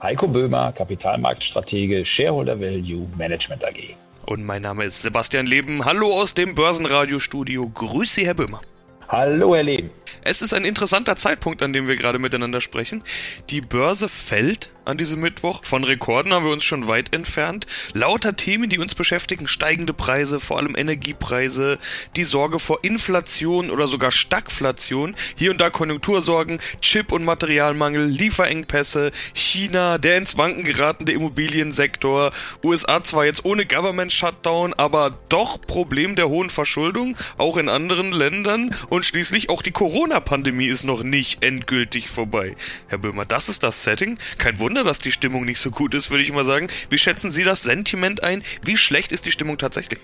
Heiko 0.02 0.28
Böhmer, 0.28 0.72
Kapitalmarktstratege, 0.74 2.06
Shareholder 2.06 2.60
Value 2.60 3.08
Management 3.18 3.64
AG. 3.64 3.96
Und 4.26 4.44
mein 4.44 4.64
Name 4.64 4.86
ist 4.86 5.04
Sebastian 5.04 5.46
Leben. 5.46 5.86
Hallo 5.86 6.12
aus 6.12 6.34
dem 6.34 6.56
Börsenradiostudio. 6.56 7.70
Grüß 7.70 8.16
Sie, 8.16 8.26
Herr 8.26 8.34
Böhmer. 8.34 8.62
Hallo, 9.08 9.56
Herr 9.56 9.62
Leben. 9.62 9.92
Es 10.24 10.42
ist 10.42 10.52
ein 10.54 10.66
interessanter 10.66 11.16
Zeitpunkt, 11.16 11.62
an 11.62 11.74
dem 11.74 11.88
wir 11.88 11.96
gerade 11.96 12.18
miteinander 12.18 12.60
sprechen. 12.60 13.04
Die 13.52 13.62
Börse 13.62 14.10
fällt 14.10 14.72
an 14.86 14.98
diesem 14.98 15.20
Mittwoch. 15.20 15.66
Von 15.66 15.84
Rekorden 15.84 16.34
haben 16.34 16.46
wir 16.46 16.54
uns 16.54 16.64
schon 16.64 16.88
weit 16.88 17.14
entfernt. 17.14 17.68
Lauter 17.94 18.36
Themen, 18.36 18.70
die 18.70 18.80
uns 18.80 18.96
beschäftigen, 18.96 19.48
steigende 19.48 19.94
Preise, 19.94 20.40
vor 20.40 20.58
allem 20.58 20.76
Energiepreise, 20.76 21.80
die 22.16 22.24
Sorge 22.24 22.60
vor 22.60 22.80
Inflation 22.84 23.70
oder 23.70 23.88
sogar 23.88 24.12
Stagflation, 24.12 25.16
hier 25.36 25.52
und 25.52 25.60
da 25.60 25.70
Konjunktursorgen, 25.70 26.60
Chip- 26.82 27.12
und 27.12 27.26
Materialmangel, 27.26 28.06
Lieferengpässe, 28.06 29.12
China, 29.34 29.98
der 29.98 30.18
ins 30.18 30.38
Wanken 30.38 30.64
geratene 30.64 31.12
Immobiliensektor, 31.12 32.32
USA 32.64 33.04
zwar 33.04 33.26
jetzt 33.26 33.46
ohne 33.46 33.66
Government 33.66 34.12
Shutdown, 34.12 34.74
aber 34.74 35.18
doch 35.30 35.60
Problem 35.62 36.16
der 36.16 36.30
hohen 36.30 36.50
Verschuldung, 36.50 37.18
auch 37.38 37.58
in 37.58 37.70
anderen 37.70 38.12
Ländern 38.12 38.76
und 38.90 39.06
schließlich 39.06 39.50
auch 39.50 39.62
die 39.62 39.72
Corona-Pandemie 39.72 40.68
ist 40.68 40.84
noch 40.84 41.04
nicht 41.04 41.44
endgültig 41.44 42.10
vorbei. 42.10 42.56
Herr 42.88 43.00
Böhmer, 43.00 43.26
das 43.26 43.50
ist 43.50 43.64
das 43.64 43.84
Setting. 43.84 44.18
Kein 44.38 44.60
Wunder, 44.60 44.75
dass 44.84 45.00
die 45.00 45.12
Stimmung 45.12 45.46
nicht 45.46 45.60
so 45.60 45.72
gut 45.72 45.94
ist, 45.94 46.12
würde 46.12 46.24
ich 46.24 46.32
mal 46.32 46.46
sagen. 46.46 46.68
Wie 46.90 46.98
schätzen 46.98 47.32
Sie 47.32 47.44
das 47.44 47.64
Sentiment 47.64 48.24
ein? 48.24 48.44
Wie 48.64 48.78
schlecht 48.78 49.12
ist 49.12 49.26
die 49.26 49.32
Stimmung 49.32 49.58
tatsächlich? 49.58 50.00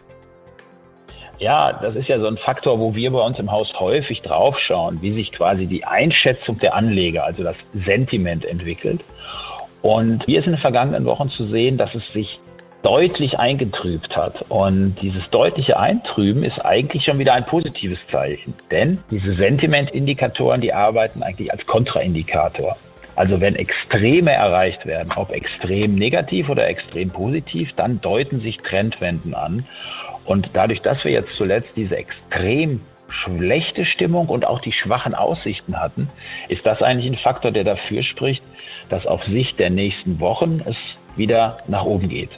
Ja, 1.40 1.74
das 1.74 1.96
ist 1.96 2.08
ja 2.08 2.20
so 2.20 2.28
ein 2.28 2.38
Faktor, 2.38 2.80
wo 2.80 2.94
wir 2.94 3.10
bei 3.10 3.20
uns 3.20 3.40
im 3.40 3.52
Haus 3.52 3.74
häufig 3.80 4.22
draufschauen, 4.22 5.02
wie 5.02 5.12
sich 5.12 5.32
quasi 5.32 5.66
die 5.66 5.84
Einschätzung 5.86 6.60
der 6.60 6.76
Anleger, 6.76 7.24
also 7.24 7.44
das 7.44 7.56
Sentiment 7.74 8.46
entwickelt. 8.46 9.02
Und 9.82 10.24
hier 10.26 10.40
ist 10.40 10.46
in 10.46 10.52
den 10.52 10.62
vergangenen 10.62 11.06
Wochen 11.06 11.30
zu 11.30 11.48
sehen, 11.48 11.80
dass 11.80 11.96
es 11.96 12.08
sich 12.14 12.40
deutlich 12.84 13.40
eingetrübt 13.40 14.16
hat. 14.16 14.46
Und 14.50 14.96
dieses 15.02 15.28
deutliche 15.32 15.80
Eintrüben 15.80 16.44
ist 16.44 16.64
eigentlich 16.64 17.06
schon 17.06 17.18
wieder 17.20 17.34
ein 17.34 17.46
positives 17.46 18.00
Zeichen. 18.12 18.54
Denn 18.70 19.00
diese 19.10 19.34
Sentimentindikatoren, 19.34 20.62
die 20.62 20.74
arbeiten 20.74 21.24
eigentlich 21.24 21.52
als 21.52 21.66
Kontraindikator. 21.66 22.78
Also 23.22 23.40
wenn 23.40 23.56
Extreme 23.56 24.32
erreicht 24.32 24.88
werden, 24.88 25.14
ob 25.16 25.30
extrem 25.30 25.94
negativ 25.94 26.50
oder 26.50 26.68
extrem 26.68 27.12
positiv, 27.12 27.72
dann 27.74 28.02
deuten 28.02 28.42
sich 28.42 28.58
Trendwenden 28.58 29.36
an. 29.36 29.64
Und 30.26 30.50
dadurch, 30.54 30.82
dass 30.82 31.04
wir 31.04 31.12
jetzt 31.12 31.36
zuletzt 31.36 31.70
diese 31.76 31.98
extrem 31.98 32.82
schlechte 33.10 33.86
Stimmung 33.86 34.28
und 34.28 34.44
auch 34.48 34.60
die 34.60 34.72
schwachen 34.72 35.14
Aussichten 35.14 35.80
hatten, 35.80 36.10
ist 36.48 36.66
das 36.66 36.82
eigentlich 36.82 37.12
ein 37.12 37.16
Faktor, 37.16 37.52
der 37.52 37.64
dafür 37.64 38.02
spricht, 38.02 38.42
dass 38.90 39.06
auf 39.06 39.24
Sicht 39.26 39.60
der 39.60 39.70
nächsten 39.70 40.20
Wochen 40.20 40.60
es 40.66 40.78
wieder 41.16 41.58
nach 41.68 41.86
oben 41.86 42.10
geht. 42.10 42.32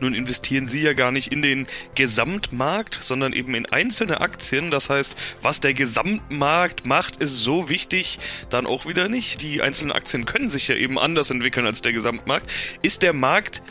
Nun 0.00 0.14
investieren 0.14 0.68
Sie 0.68 0.82
ja 0.82 0.92
gar 0.92 1.12
nicht 1.12 1.32
in 1.32 1.42
den 1.42 1.66
Gesamtmarkt, 1.94 2.98
sondern 3.00 3.32
eben 3.32 3.54
in 3.54 3.66
einzelne 3.66 4.20
Aktien. 4.20 4.70
Das 4.70 4.90
heißt, 4.90 5.16
was 5.42 5.60
der 5.60 5.74
Gesamtmarkt 5.74 6.86
macht, 6.86 7.16
ist 7.16 7.38
so 7.38 7.68
wichtig 7.68 8.18
dann 8.48 8.66
auch 8.66 8.86
wieder 8.86 9.08
nicht. 9.08 9.42
Die 9.42 9.60
einzelnen 9.62 9.92
Aktien 9.92 10.24
können 10.24 10.48
sich 10.48 10.68
ja 10.68 10.74
eben 10.74 10.98
anders 10.98 11.30
entwickeln 11.30 11.66
als 11.66 11.82
der 11.82 11.92
Gesamtmarkt. 11.92 12.50
Ist 12.82 13.02
der 13.02 13.12
Markt 13.12 13.62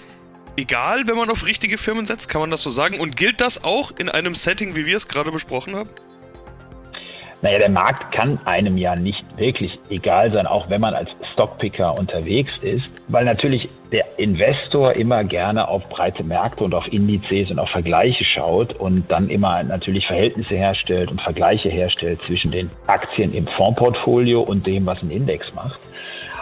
egal, 0.56 1.08
wenn 1.08 1.18
man 1.18 1.30
auf 1.30 1.46
richtige 1.46 1.78
Firmen 1.78 2.06
setzt? 2.06 2.30
Kann 2.30 2.42
man 2.42 2.52
das 2.52 2.62
so 2.62 2.70
sagen? 2.70 3.00
Und 3.00 3.18
gilt 3.18 3.42
das 3.42 3.64
auch 3.64 3.92
in 3.98 4.10
einem 4.10 4.36
Setting, 4.36 4.76
wie 4.76 4.86
wir 4.86 4.98
es 4.98 5.08
gerade 5.08 5.32
besprochen 5.32 5.76
haben? 5.76 5.90
Naja, 7.42 7.60
der 7.60 7.70
Markt 7.70 8.12
kann 8.12 8.38
einem 8.44 8.78
ja 8.78 8.98
nicht 8.98 9.26
wirklich 9.38 9.80
egal 9.90 10.32
sein, 10.34 10.46
auch 10.46 10.70
wenn 10.70 10.82
man 10.82 10.94
als 10.94 11.10
Stockpicker 11.32 11.98
unterwegs 11.98 12.58
ist, 12.58 12.90
weil 13.08 13.24
natürlich 13.24 13.70
der 13.94 14.20
Investor 14.20 14.94
immer 14.94 15.24
gerne 15.24 15.70
auf 15.70 15.88
breite 15.88 16.24
Märkte 16.24 16.66
und 16.66 16.76
auf 16.76 16.92
Indizes 16.92 17.50
und 17.50 17.60
auf 17.60 17.70
Vergleiche 17.70 18.26
schaut 18.26 18.74
und 18.74 19.10
dann 19.10 19.30
immer 19.30 19.64
natürlich 19.64 20.06
Verhältnisse 20.06 20.56
herstellt 20.56 21.12
und 21.12 21.22
Vergleiche 21.22 21.70
herstellt 21.70 22.22
zwischen 22.24 22.52
den 22.52 22.70
Aktien 22.88 23.34
im 23.34 23.48
Fondsportfolio 23.48 24.42
und 24.42 24.68
dem, 24.68 24.86
was 24.86 25.02
ein 25.02 25.10
Index 25.10 25.54
macht. 25.54 25.80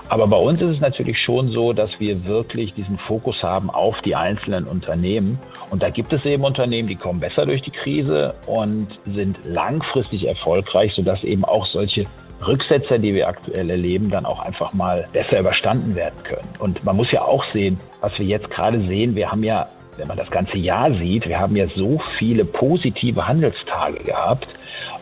Aber 0.10 0.28
bei 0.28 0.38
uns 0.38 0.62
ist 0.62 0.76
es 0.76 0.80
natürlich 0.80 1.20
schon 1.20 1.50
so, 1.50 1.74
dass 1.74 2.00
wir 2.00 2.26
wirklich 2.26 2.74
diesen 2.74 2.98
Fokus 2.98 3.44
haben 3.44 3.70
auf 3.70 4.02
die 4.02 4.16
einzelnen 4.16 4.66
Unternehmen. 4.66 5.38
Und 5.70 5.84
da 5.84 5.90
gibt 5.90 6.14
es 6.14 6.24
eben 6.26 6.44
Unternehmen, 6.46 6.88
die 6.88 6.96
kommen 6.96 7.20
besser 7.20 7.46
durch 7.46 7.62
die 7.62 7.72
Krise 7.72 8.34
und 8.46 8.88
sind 9.06 9.38
langfristig 9.44 10.28
erfolgreich, 10.28 10.94
sodass 10.94 11.24
eben 11.24 11.44
auch 11.44 11.66
solche 11.66 12.06
Rücksetzer, 12.46 13.00
die 13.00 13.14
wir 13.16 13.28
aktuell 13.28 13.70
erleben, 13.70 14.10
dann 14.10 14.26
auch 14.26 14.40
einfach 14.40 14.72
mal 14.74 15.06
besser 15.12 15.40
überstanden 15.40 15.96
werden 15.96 16.24
können. 16.24 16.48
Und 16.60 16.86
man 16.86 16.96
muss 16.96 17.12
ja 17.12 17.24
auch 17.24 17.44
sehen, 17.52 17.78
was 18.00 18.18
wir 18.18 18.28
jetzt 18.28 18.50
gerade 18.50 18.80
sehen, 18.82 19.16
wir 19.16 19.32
haben 19.32 19.44
ja 19.44 19.68
wenn 19.98 20.08
man 20.08 20.18
das 20.18 20.30
ganze 20.30 20.60
Jahr 20.60 20.94
sieht, 20.94 21.28
wir 21.28 21.40
haben 21.40 21.56
ja 21.56 21.68
so 21.68 22.00
viele 22.20 22.46
positive 22.46 23.28
Handelstage 23.28 24.04
gehabt, 24.04 24.48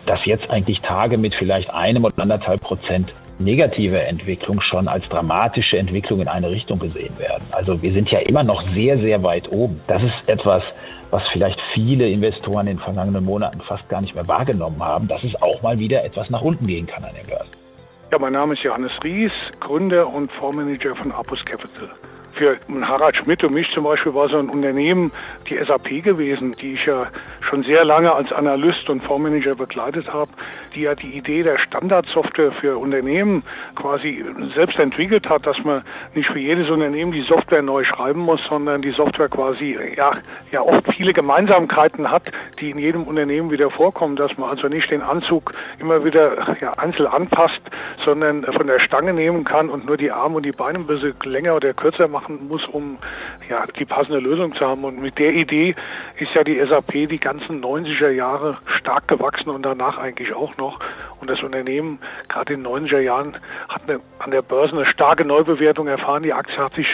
dass 0.06 0.26
jetzt 0.26 0.50
eigentlich 0.50 0.80
Tage 0.80 1.18
mit 1.18 1.36
vielleicht 1.36 1.70
einem 1.74 2.06
oder 2.06 2.18
anderthalb 2.24 2.62
Prozent 2.62 3.14
negative 3.40 4.02
Entwicklung 4.02 4.62
schon 4.62 4.88
als 4.88 5.08
dramatische 5.10 5.78
Entwicklung 5.78 6.22
in 6.22 6.28
eine 6.28 6.50
Richtung 6.50 6.80
gesehen 6.80 7.18
werden. 7.18 7.44
Also 7.52 7.82
wir 7.82 7.92
sind 7.94 8.10
ja 8.10 8.20
immer 8.20 8.44
noch 8.44 8.64
sehr, 8.74 8.98
sehr 8.98 9.24
weit 9.24 9.52
oben. 9.52 9.82
Das 9.88 10.02
ist 10.04 10.16
etwas, 10.28 10.64
was 11.12 11.24
vielleicht 11.30 11.60
viele 11.74 12.10
Investoren 12.10 12.68
in 12.68 12.78
den 12.78 12.84
vergangenen 12.84 13.24
Monaten 13.24 13.62
fast 13.62 13.88
gar 13.90 14.02
nicht 14.02 14.16
mehr 14.16 14.28
wahrgenommen 14.28 14.84
haben, 14.84 15.08
dass 15.08 15.24
es 15.24 15.42
auch 15.42 15.62
mal 15.62 15.80
wieder 15.80 16.04
etwas 16.04 16.30
nach 16.30 16.42
unten 16.42 16.68
gehen 16.68 16.88
kann 16.88 17.04
an 17.04 17.12
den 17.14 17.28
Börsen. 17.28 17.52
Ja, 18.12 18.20
mein 18.20 18.34
Name 18.34 18.54
ist 18.54 18.64
Johannes 18.64 18.92
Ries, 19.04 19.32
Gründer 19.60 20.08
und 20.08 20.32
Fondsmanager 20.32 20.96
von 20.96 21.12
Apus 21.12 21.44
Capital. 21.44 21.90
Für 22.36 22.58
Harald 22.82 23.16
Schmidt 23.16 23.46
und 23.46 23.54
mich 23.54 23.72
zum 23.72 23.86
Beispiel 23.86 24.14
war 24.14 24.28
so 24.28 24.38
ein 24.38 24.50
Unternehmen 24.50 25.10
die 25.50 25.58
SAP 25.58 26.04
gewesen, 26.04 26.54
die 26.60 26.74
ich 26.74 26.86
ja 26.86 27.08
schon 27.40 27.64
sehr 27.64 27.86
lange 27.86 28.14
als 28.14 28.34
Analyst 28.34 28.90
und 28.90 29.02
Fondsmanager 29.02 29.56
begleitet 29.56 30.12
habe, 30.12 30.32
die 30.76 30.82
ja 30.82 30.96
die 30.96 31.16
Idee 31.18 31.44
der 31.44 31.58
Standardsoftware 31.58 32.52
für 32.52 32.78
Unternehmen 32.78 33.44
quasi 33.76 34.26
selbst 34.54 34.80
entwickelt 34.80 35.30
hat, 35.30 35.48
dass 35.48 35.64
man 35.64 35.84
nicht 36.14 36.30
für 36.30 36.40
jedes 36.40 36.70
Unternehmen 36.70 37.14
die 37.14 37.22
Software 37.22 37.62
neu 37.62 37.86
schreiben 37.86 38.20
muss, 38.20 38.44
sondern 38.50 38.82
die 38.82 38.92
Software 38.92 39.30
quasi 39.30 39.78
ja, 39.96 40.18
ja 40.52 40.62
oft 40.62 40.92
viele 40.94 41.14
Gemeinsamkeiten 41.14 42.12
hat, 42.12 42.24
die 42.60 42.72
in 42.72 42.80
jedem 42.80 43.04
Unternehmen 43.04 43.50
wieder 43.50 43.70
vorkommen, 43.72 44.18
dass 44.18 44.38
man 44.38 44.50
also 44.50 44.68
nicht 44.68 44.92
den 44.92 45.02
Anzug 45.02 45.54
immer 45.80 46.04
wieder 46.04 46.58
ja, 46.60 46.74
einzeln 46.74 47.08
anpasst, 47.08 47.62
sondern 48.04 48.44
von 48.44 48.68
der 48.68 48.80
Stange 48.80 49.14
nehmen 49.14 49.46
kann 49.46 49.70
und 49.70 49.86
nur 49.86 49.96
die 49.96 50.12
Arme 50.12 50.36
und 50.36 50.46
die 50.46 50.52
Beine 50.52 50.80
ein 50.80 50.88
bisschen 50.88 51.14
länger 51.24 51.56
oder 51.56 51.74
kürzer 51.74 52.10
machen 52.10 52.25
machen 52.26 52.48
muss, 52.48 52.66
um 52.68 52.98
ja, 53.50 53.66
die 53.78 53.86
passende 53.86 54.20
Lösung 54.20 54.54
zu 54.54 54.66
haben. 54.66 54.84
Und 54.84 55.02
mit 55.02 55.18
der 55.18 55.34
Idee 55.34 55.76
ist 56.18 56.34
ja 56.34 56.44
die 56.44 56.60
SAP 56.60 57.08
die 57.10 57.20
ganzen 57.20 57.64
90er 57.64 58.10
Jahre 58.10 58.58
stark 58.66 59.08
gewachsen 59.08 59.50
und 59.50 59.64
danach 59.64 59.98
eigentlich 59.98 60.34
auch 60.34 60.58
noch. 60.58 60.80
Und 61.22 61.30
das 61.30 61.44
Unternehmen, 61.44 62.00
gerade 62.28 62.54
in 62.54 62.64
den 62.64 62.88
90er 62.88 63.00
Jahren, 63.00 63.38
hat 63.70 63.84
eine, 63.88 64.00
an 64.20 64.32
der 64.32 64.42
Börse 64.42 64.76
eine 64.76 64.86
starke 64.86 65.26
Neubewertung 65.26 65.88
erfahren. 65.88 66.24
Die 66.24 66.34
Aktie 66.34 66.58
hat 66.58 66.74
sich 66.74 66.88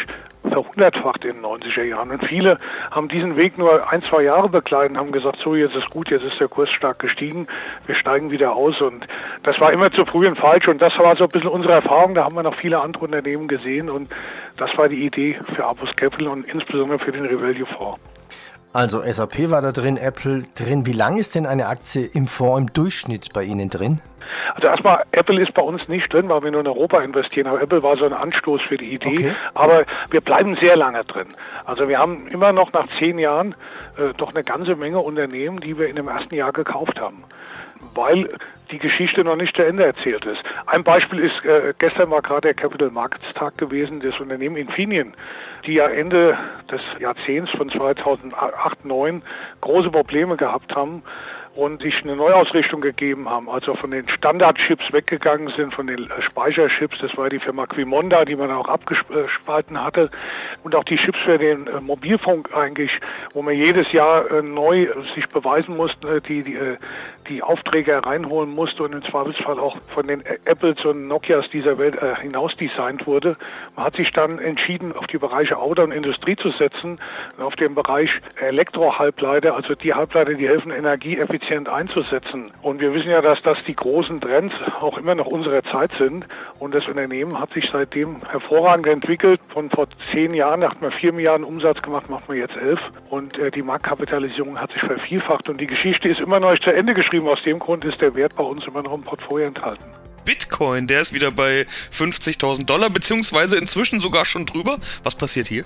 verhundertfacht 0.50 1.26
in 1.26 1.36
den 1.36 1.46
90er 1.46 1.84
Jahren. 1.84 2.12
Und 2.12 2.26
viele 2.26 2.60
haben 2.90 3.08
diesen 3.08 3.36
Weg 3.38 3.58
nur 3.58 3.90
ein, 3.92 4.02
zwei 4.04 4.24
Jahre 4.24 4.50
begleitet 4.50 4.92
und 4.92 4.98
haben 4.98 5.12
gesagt, 5.12 5.38
so 5.44 5.56
jetzt 5.56 5.76
ist 5.76 5.90
gut, 5.90 6.10
jetzt 6.10 6.24
ist 6.24 6.40
der 6.40 6.48
Kurs 6.48 6.70
stark 6.70 7.00
gestiegen, 7.00 7.48
wir 7.86 7.96
steigen 7.96 8.32
wieder 8.32 8.56
aus. 8.56 8.82
Und 8.82 9.08
das 9.44 9.60
war 9.60 9.72
immer 9.72 9.92
zu 9.92 10.06
früh 10.06 10.28
und 10.28 10.38
falsch. 10.38 10.68
Und 10.68 10.82
das 10.82 10.98
war 10.98 11.16
so 11.16 11.26
ein 11.26 11.30
bisschen 11.30 11.50
unsere 11.50 11.74
Erfahrung. 11.74 12.14
Da 12.14 12.24
haben 12.24 12.36
wir 12.36 12.44
noch 12.44 12.56
viele 12.56 12.80
andere 12.80 13.06
Unternehmen 13.06 13.48
gesehen. 13.48 13.90
Und 13.90 14.12
das 14.58 14.78
war 14.78 14.90
die 14.90 15.06
Idee 15.06 15.40
für 15.56 15.66
Abus 15.66 15.96
Capital 15.96 16.28
und 16.28 16.46
insbesondere 16.46 17.00
für 17.00 17.12
den 17.12 17.26
Revalue 17.26 17.66
Fonds. 17.66 18.00
Also 18.74 19.02
SAP 19.06 19.52
war 19.52 19.62
da 19.62 19.72
drin, 19.72 19.98
Apple 19.98 20.46
drin. 20.56 20.86
Wie 20.86 20.94
lang 20.94 21.18
ist 21.18 21.36
denn 21.36 21.46
eine 21.46 21.68
Aktie 21.68 22.06
im 22.06 22.28
Fonds 22.28 22.62
im 22.62 22.74
Durchschnitt 22.74 23.34
bei 23.34 23.44
Ihnen 23.44 23.70
drin? 23.70 24.02
Also 24.56 24.68
erstmal, 24.68 25.04
Apple 25.12 25.42
ist 25.42 25.54
bei 25.54 25.62
uns 25.62 25.90
nicht 25.90 26.14
drin, 26.14 26.30
weil 26.30 26.44
wir 26.44 26.52
nur 26.52 26.62
in 26.62 26.68
Europa 26.68 27.02
investieren, 27.02 27.48
aber 27.48 27.62
Apple 27.62 27.84
war 27.84 27.98
so 27.98 28.06
ein 28.06 28.14
Anstoß 28.14 28.62
für 28.62 28.78
die 28.78 28.94
Idee. 28.94 29.18
Okay. 29.18 29.36
Aber 29.56 29.84
wir 30.10 30.22
bleiben 30.22 30.56
sehr 30.56 30.78
lange 30.78 31.04
drin. 31.04 31.28
Also 31.66 31.90
wir 31.90 32.00
haben 32.00 32.28
immer 32.28 32.54
noch 32.54 32.72
nach 32.72 32.88
zehn 32.98 33.20
Jahren 33.20 33.56
äh, 33.98 34.14
doch 34.16 34.34
eine 34.34 34.44
ganze 34.46 34.78
Menge 34.78 35.00
Unternehmen, 35.00 35.60
die 35.60 35.78
wir 35.78 35.88
in 35.88 35.98
dem 35.98 36.08
ersten 36.08 36.36
Jahr 36.36 36.54
gekauft 36.54 37.02
haben 37.02 37.26
weil 37.96 38.30
die 38.72 38.80
Geschichte 38.80 39.24
noch 39.24 39.36
nicht 39.36 39.56
zu 39.56 39.64
Ende 39.64 39.86
erzählt 39.86 40.26
ist. 40.26 40.44
Ein 40.66 40.84
Beispiel 40.84 41.20
ist, 41.20 41.44
äh, 41.46 41.74
gestern 41.78 42.10
war 42.10 42.22
gerade 42.22 42.42
der 42.48 42.54
Capital 42.54 42.90
Markets 42.90 43.34
Tag 43.34 43.58
gewesen, 43.58 44.00
das 44.00 44.20
Unternehmen 44.20 44.56
Infineon, 44.56 45.14
die 45.66 45.74
ja 45.74 45.88
Ende 45.88 46.38
des 46.70 46.82
Jahrzehnts 47.00 47.52
von 47.52 47.70
2008, 47.70 48.82
2009 48.82 49.22
große 49.62 49.92
Probleme 49.92 50.38
gehabt 50.38 50.76
haben 50.76 51.04
und 51.56 51.82
sich 51.82 52.02
eine 52.04 52.16
Neuausrichtung 52.16 52.80
gegeben 52.80 53.30
haben, 53.30 53.50
also 53.50 53.76
von 53.76 53.92
den 53.92 54.08
Standardchips 54.08 54.94
weggegangen 54.94 55.50
sind, 55.50 55.74
von 55.74 55.88
den 55.88 56.10
äh, 56.10 56.22
Speicherchips, 56.22 57.00
das 57.00 57.18
war 57.18 57.30
die 57.30 57.40
Firma 57.40 57.66
Quimonda, 57.66 58.24
die 58.24 58.36
man 58.36 58.52
auch 58.52 58.70
abgespalten 58.70 59.84
hatte, 59.84 60.10
und 60.64 60.76
auch 60.76 60.86
die 60.86 60.96
Chips 60.96 61.20
für 61.20 61.38
den 61.38 61.68
äh, 61.68 61.82
Mobilfunk 61.82 62.56
eigentlich, 62.56 62.98
wo 63.34 63.42
man 63.42 63.56
jedes 63.56 63.92
Jahr 63.92 64.32
äh, 64.32 64.42
neu 64.42 64.88
sich 65.14 65.28
beweisen 65.28 65.76
musste, 65.76 66.22
die, 66.22 66.44
die, 66.44 66.58
die 67.28 67.44
Aufträge 67.44 68.06
reinholen 68.06 68.50
musste 68.50 68.84
und 68.84 68.94
im 68.94 69.04
Zweifelsfall 69.04 69.60
auch 69.60 69.78
von 69.88 70.08
den 70.08 70.24
Apples 70.46 70.86
und 70.86 71.08
Nokias 71.08 71.50
dieser 71.50 71.78
Welt 71.78 71.98
hinaus 72.20 72.56
designt 72.56 73.06
wurde. 73.08 73.38
Man 73.76 73.86
hat 73.86 73.96
sich 73.96 74.12
dann 74.12 74.40
entschieden, 74.40 74.94
auf 74.96 75.08
die 75.08 75.18
Bereiche 75.18 75.58
Auto 75.58 75.84
und 75.84 75.92
Industrie 75.92 76.36
zu 76.36 76.50
setzen, 76.50 77.00
auf 77.38 77.56
den 77.56 77.76
Bereich 77.76 78.10
Elektrohalbleiter, 78.40 79.56
also 79.56 79.76
die 79.76 79.94
Halbleiter, 79.94 80.34
die 80.34 80.48
helfen, 80.48 80.72
Energieeffizienz 80.72 81.41
effizient 81.42 81.70
einzusetzen. 81.70 82.52
Und 82.62 82.82
wir 82.82 82.94
wissen 82.94 83.10
ja, 83.10 83.22
dass 83.22 83.42
das 83.42 83.58
die 83.66 83.76
großen 83.76 84.22
Trends 84.22 84.54
auch 84.80 84.98
immer 84.98 85.16
noch 85.16 85.26
unserer 85.26 85.64
Zeit 85.64 85.92
sind. 85.98 86.26
Und 86.60 86.76
das 86.76 86.88
Unternehmen 86.88 87.40
hat 87.40 87.54
sich 87.54 87.70
seitdem 87.72 88.22
hervorragend 88.30 88.88
entwickelt. 88.88 89.40
Von 89.50 89.70
vor 89.70 89.88
zehn 90.12 90.34
Jahren 90.34 90.64
hat 90.64 90.82
man 90.82 90.92
vier 90.92 91.14
Milliarden 91.14 91.46
Umsatz 91.46 91.82
gemacht, 91.82 92.10
macht 92.10 92.28
man 92.28 92.38
jetzt 92.38 92.56
elf. 92.56 92.80
Und 93.10 93.38
äh, 93.38 93.52
die 93.52 93.64
Marktkapitalisierung 93.64 94.60
hat 94.60 94.72
sich 94.72 94.82
vervielfacht. 94.82 95.50
Und 95.50 95.60
die 95.60 95.68
Geschichte 95.68 96.10
ist 96.10 96.22
immer 96.22 96.40
noch 96.40 96.52
nicht 96.52 96.64
zu 96.64 96.74
Ende 96.74 96.94
geschrieben. 96.94 97.28
Aus 97.28 97.42
dem 97.44 97.60
Grund 97.60 97.86
ist 97.86 98.02
der 98.02 98.16
Wert 98.16 98.36
bei 98.36 98.44
uns 98.44 98.66
immer 98.68 98.84
noch 98.84 98.94
im 98.94 99.04
Portfolio 99.04 99.48
enthalten. 99.48 99.86
Bitcoin, 100.24 100.86
der 100.86 101.02
ist 101.02 101.14
wieder 101.14 101.32
bei 101.32 101.66
50.000 101.94 102.66
Dollar, 102.66 102.92
beziehungsweise 102.92 103.58
inzwischen 103.58 104.00
sogar 104.00 104.26
schon 104.26 104.46
drüber. 104.46 104.78
Was 105.04 105.16
passiert 105.16 105.48
hier? 105.48 105.66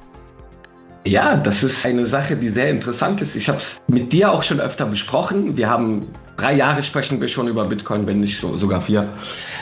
Ja, 1.05 1.37
das 1.37 1.61
ist 1.61 1.75
eine 1.83 2.07
Sache, 2.07 2.35
die 2.35 2.49
sehr 2.49 2.69
interessant 2.69 3.21
ist. 3.21 3.35
Ich 3.35 3.47
habe 3.47 3.59
es 3.59 3.65
mit 3.87 4.11
dir 4.11 4.31
auch 4.31 4.41
schon 4.41 4.59
öfter 4.59 4.87
besprochen. 4.87 5.55
Wir 5.55 5.69
haben 5.69 6.07
drei 6.35 6.55
Jahre 6.55 6.83
sprechen 6.83 7.21
wir 7.21 7.27
schon 7.27 7.47
über 7.47 7.65
Bitcoin, 7.65 8.07
wenn 8.07 8.21
nicht 8.21 8.41
sogar 8.41 8.81
vier. 8.81 9.09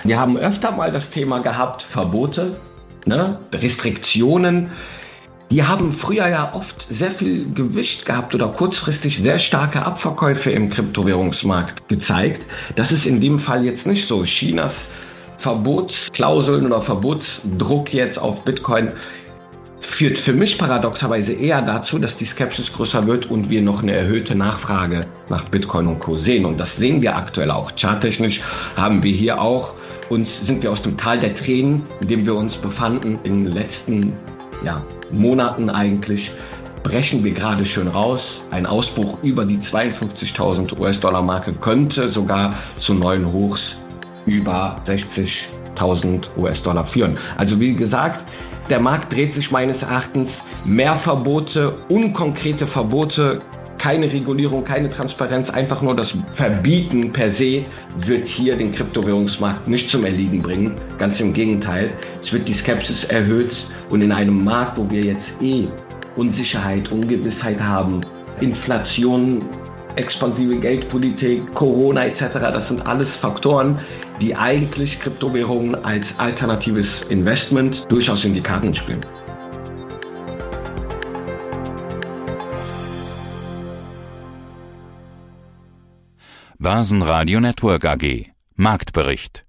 Wir 0.06 0.18
haben 0.18 0.38
öfter 0.38 0.72
mal 0.72 0.90
das 0.90 1.10
Thema 1.10 1.40
gehabt, 1.40 1.84
Verbote, 1.90 2.56
ne? 3.06 3.40
Restriktionen. 3.52 4.72
Die 5.52 5.64
haben 5.64 5.98
früher 6.00 6.30
ja 6.30 6.54
oft 6.54 6.88
sehr 6.90 7.12
viel 7.12 7.54
Gewicht 7.54 8.06
gehabt 8.06 8.34
oder 8.34 8.48
kurzfristig 8.48 9.18
sehr 9.22 9.40
starke 9.40 9.86
Abverkäufe 9.86 10.50
im 10.50 10.70
Kryptowährungsmarkt 10.70 11.90
gezeigt. 11.90 12.42
Das 12.78 12.90
ist 12.90 13.06
in 13.06 13.20
dem 13.20 13.40
Fall 13.40 13.66
jetzt 13.66 13.86
nicht 13.86 14.08
so. 14.08 14.24
Chinas 14.24 14.72
Verbotsklauseln 15.40 16.66
oder 16.66 16.82
Verbotsdruck 16.84 17.94
jetzt 17.94 18.18
auf 18.18 18.46
Bitcoin 18.46 18.94
führt 19.96 20.18
für 20.20 20.34
mich 20.34 20.58
paradoxerweise 20.58 21.34
eher 21.34 21.62
dazu, 21.62 22.00
dass 22.00 22.16
die 22.16 22.26
Skepsis 22.26 22.72
größer 22.74 23.06
wird 23.06 23.30
und 23.30 23.50
wir 23.50 23.62
noch 23.62 23.82
eine 23.82 23.94
erhöhte 23.94 24.36
Nachfrage 24.36 25.02
nach 25.30 25.50
Bitcoin 25.50 25.88
und 25.88 26.00
Co. 26.00 26.16
sehen. 26.18 26.46
Und 26.46 26.60
das 26.60 26.76
sehen 26.78 27.02
wir 27.02 27.16
aktuell 27.16 27.52
auch. 27.52 27.72
Charttechnisch 27.80 28.40
haben 28.76 29.04
wir 29.04 29.12
hier 29.12 29.42
auch 29.42 29.74
uns, 30.10 30.30
sind 30.46 30.64
wir 30.64 30.72
aus 30.72 30.82
dem 30.82 30.98
Tal 30.98 31.20
der 31.20 31.36
Tränen, 31.36 31.84
in 32.02 32.08
dem 32.08 32.26
wir 32.26 32.36
uns 32.36 32.58
befanden 32.58 33.20
in 33.24 33.46
den 33.46 33.54
letzten 33.54 34.14
ja, 34.66 34.82
Monaten 35.12 35.70
eigentlich, 35.70 36.32
brechen 36.84 37.24
wir 37.24 37.32
gerade 37.32 37.66
schön 37.66 37.88
raus. 37.88 38.22
Ein 38.52 38.66
Ausbruch 38.66 39.22
über 39.24 39.46
die 39.46 39.58
52.000 39.58 40.80
US-Dollar-Marke 40.80 41.54
könnte 41.54 42.12
sogar 42.12 42.54
zu 42.80 42.94
neuen 42.94 43.32
Hochs 43.32 43.62
über 44.26 44.76
60.000 44.88 46.38
US-Dollar 46.38 46.90
führen. 46.90 47.18
Also 47.38 47.60
wie 47.60 47.74
gesagt, 47.74 48.30
der 48.70 48.80
Markt 48.80 49.12
dreht 49.12 49.34
sich 49.34 49.52
meines 49.52 49.82
Erachtens 49.82 50.32
mehr 50.66 50.98
Verbote, 50.98 51.76
unkonkrete 51.90 52.66
Verbote, 52.66 53.40
keine 53.78 54.12
Regulierung, 54.12 54.64
keine 54.64 54.88
Transparenz, 54.88 55.50
einfach 55.50 55.82
nur 55.82 55.94
das 55.94 56.08
Verbieten 56.36 57.12
per 57.12 57.34
se 57.36 57.64
wird 58.06 58.28
hier 58.30 58.56
den 58.56 58.74
Kryptowährungsmarkt 58.74 59.68
nicht 59.68 59.90
zum 59.90 60.06
Erliegen 60.06 60.42
bringen. 60.42 60.74
Ganz 60.98 61.20
im 61.20 61.34
Gegenteil, 61.34 61.90
es 62.24 62.32
wird 62.32 62.48
die 62.48 62.54
Skepsis 62.54 63.04
erhöht 63.06 63.58
und 63.90 64.02
in 64.02 64.12
einem 64.12 64.42
Markt, 64.44 64.78
wo 64.78 64.90
wir 64.90 65.04
jetzt 65.04 65.34
eh 65.42 65.66
Unsicherheit, 66.16 66.90
Ungewissheit 66.92 67.60
haben, 67.60 68.00
Inflation, 68.40 69.40
expansive 69.96 70.60
Geldpolitik, 70.60 71.54
Corona 71.54 72.06
etc., 72.06 72.34
das 72.34 72.68
sind 72.68 72.86
alles 72.86 73.08
Faktoren, 73.22 73.80
die 74.20 74.36
eigentlich 74.36 75.00
Kryptowährungen 75.00 75.76
als 75.84 76.06
alternatives 76.18 76.94
Investment 77.10 77.86
durchaus 77.90 78.24
in 78.24 78.34
die 78.34 78.42
Karten 78.42 78.76
spielen. 78.76 79.02
Börsenradio 86.60 87.40
Network 87.42 87.84
AG 87.84 88.32
Marktbericht 88.56 89.44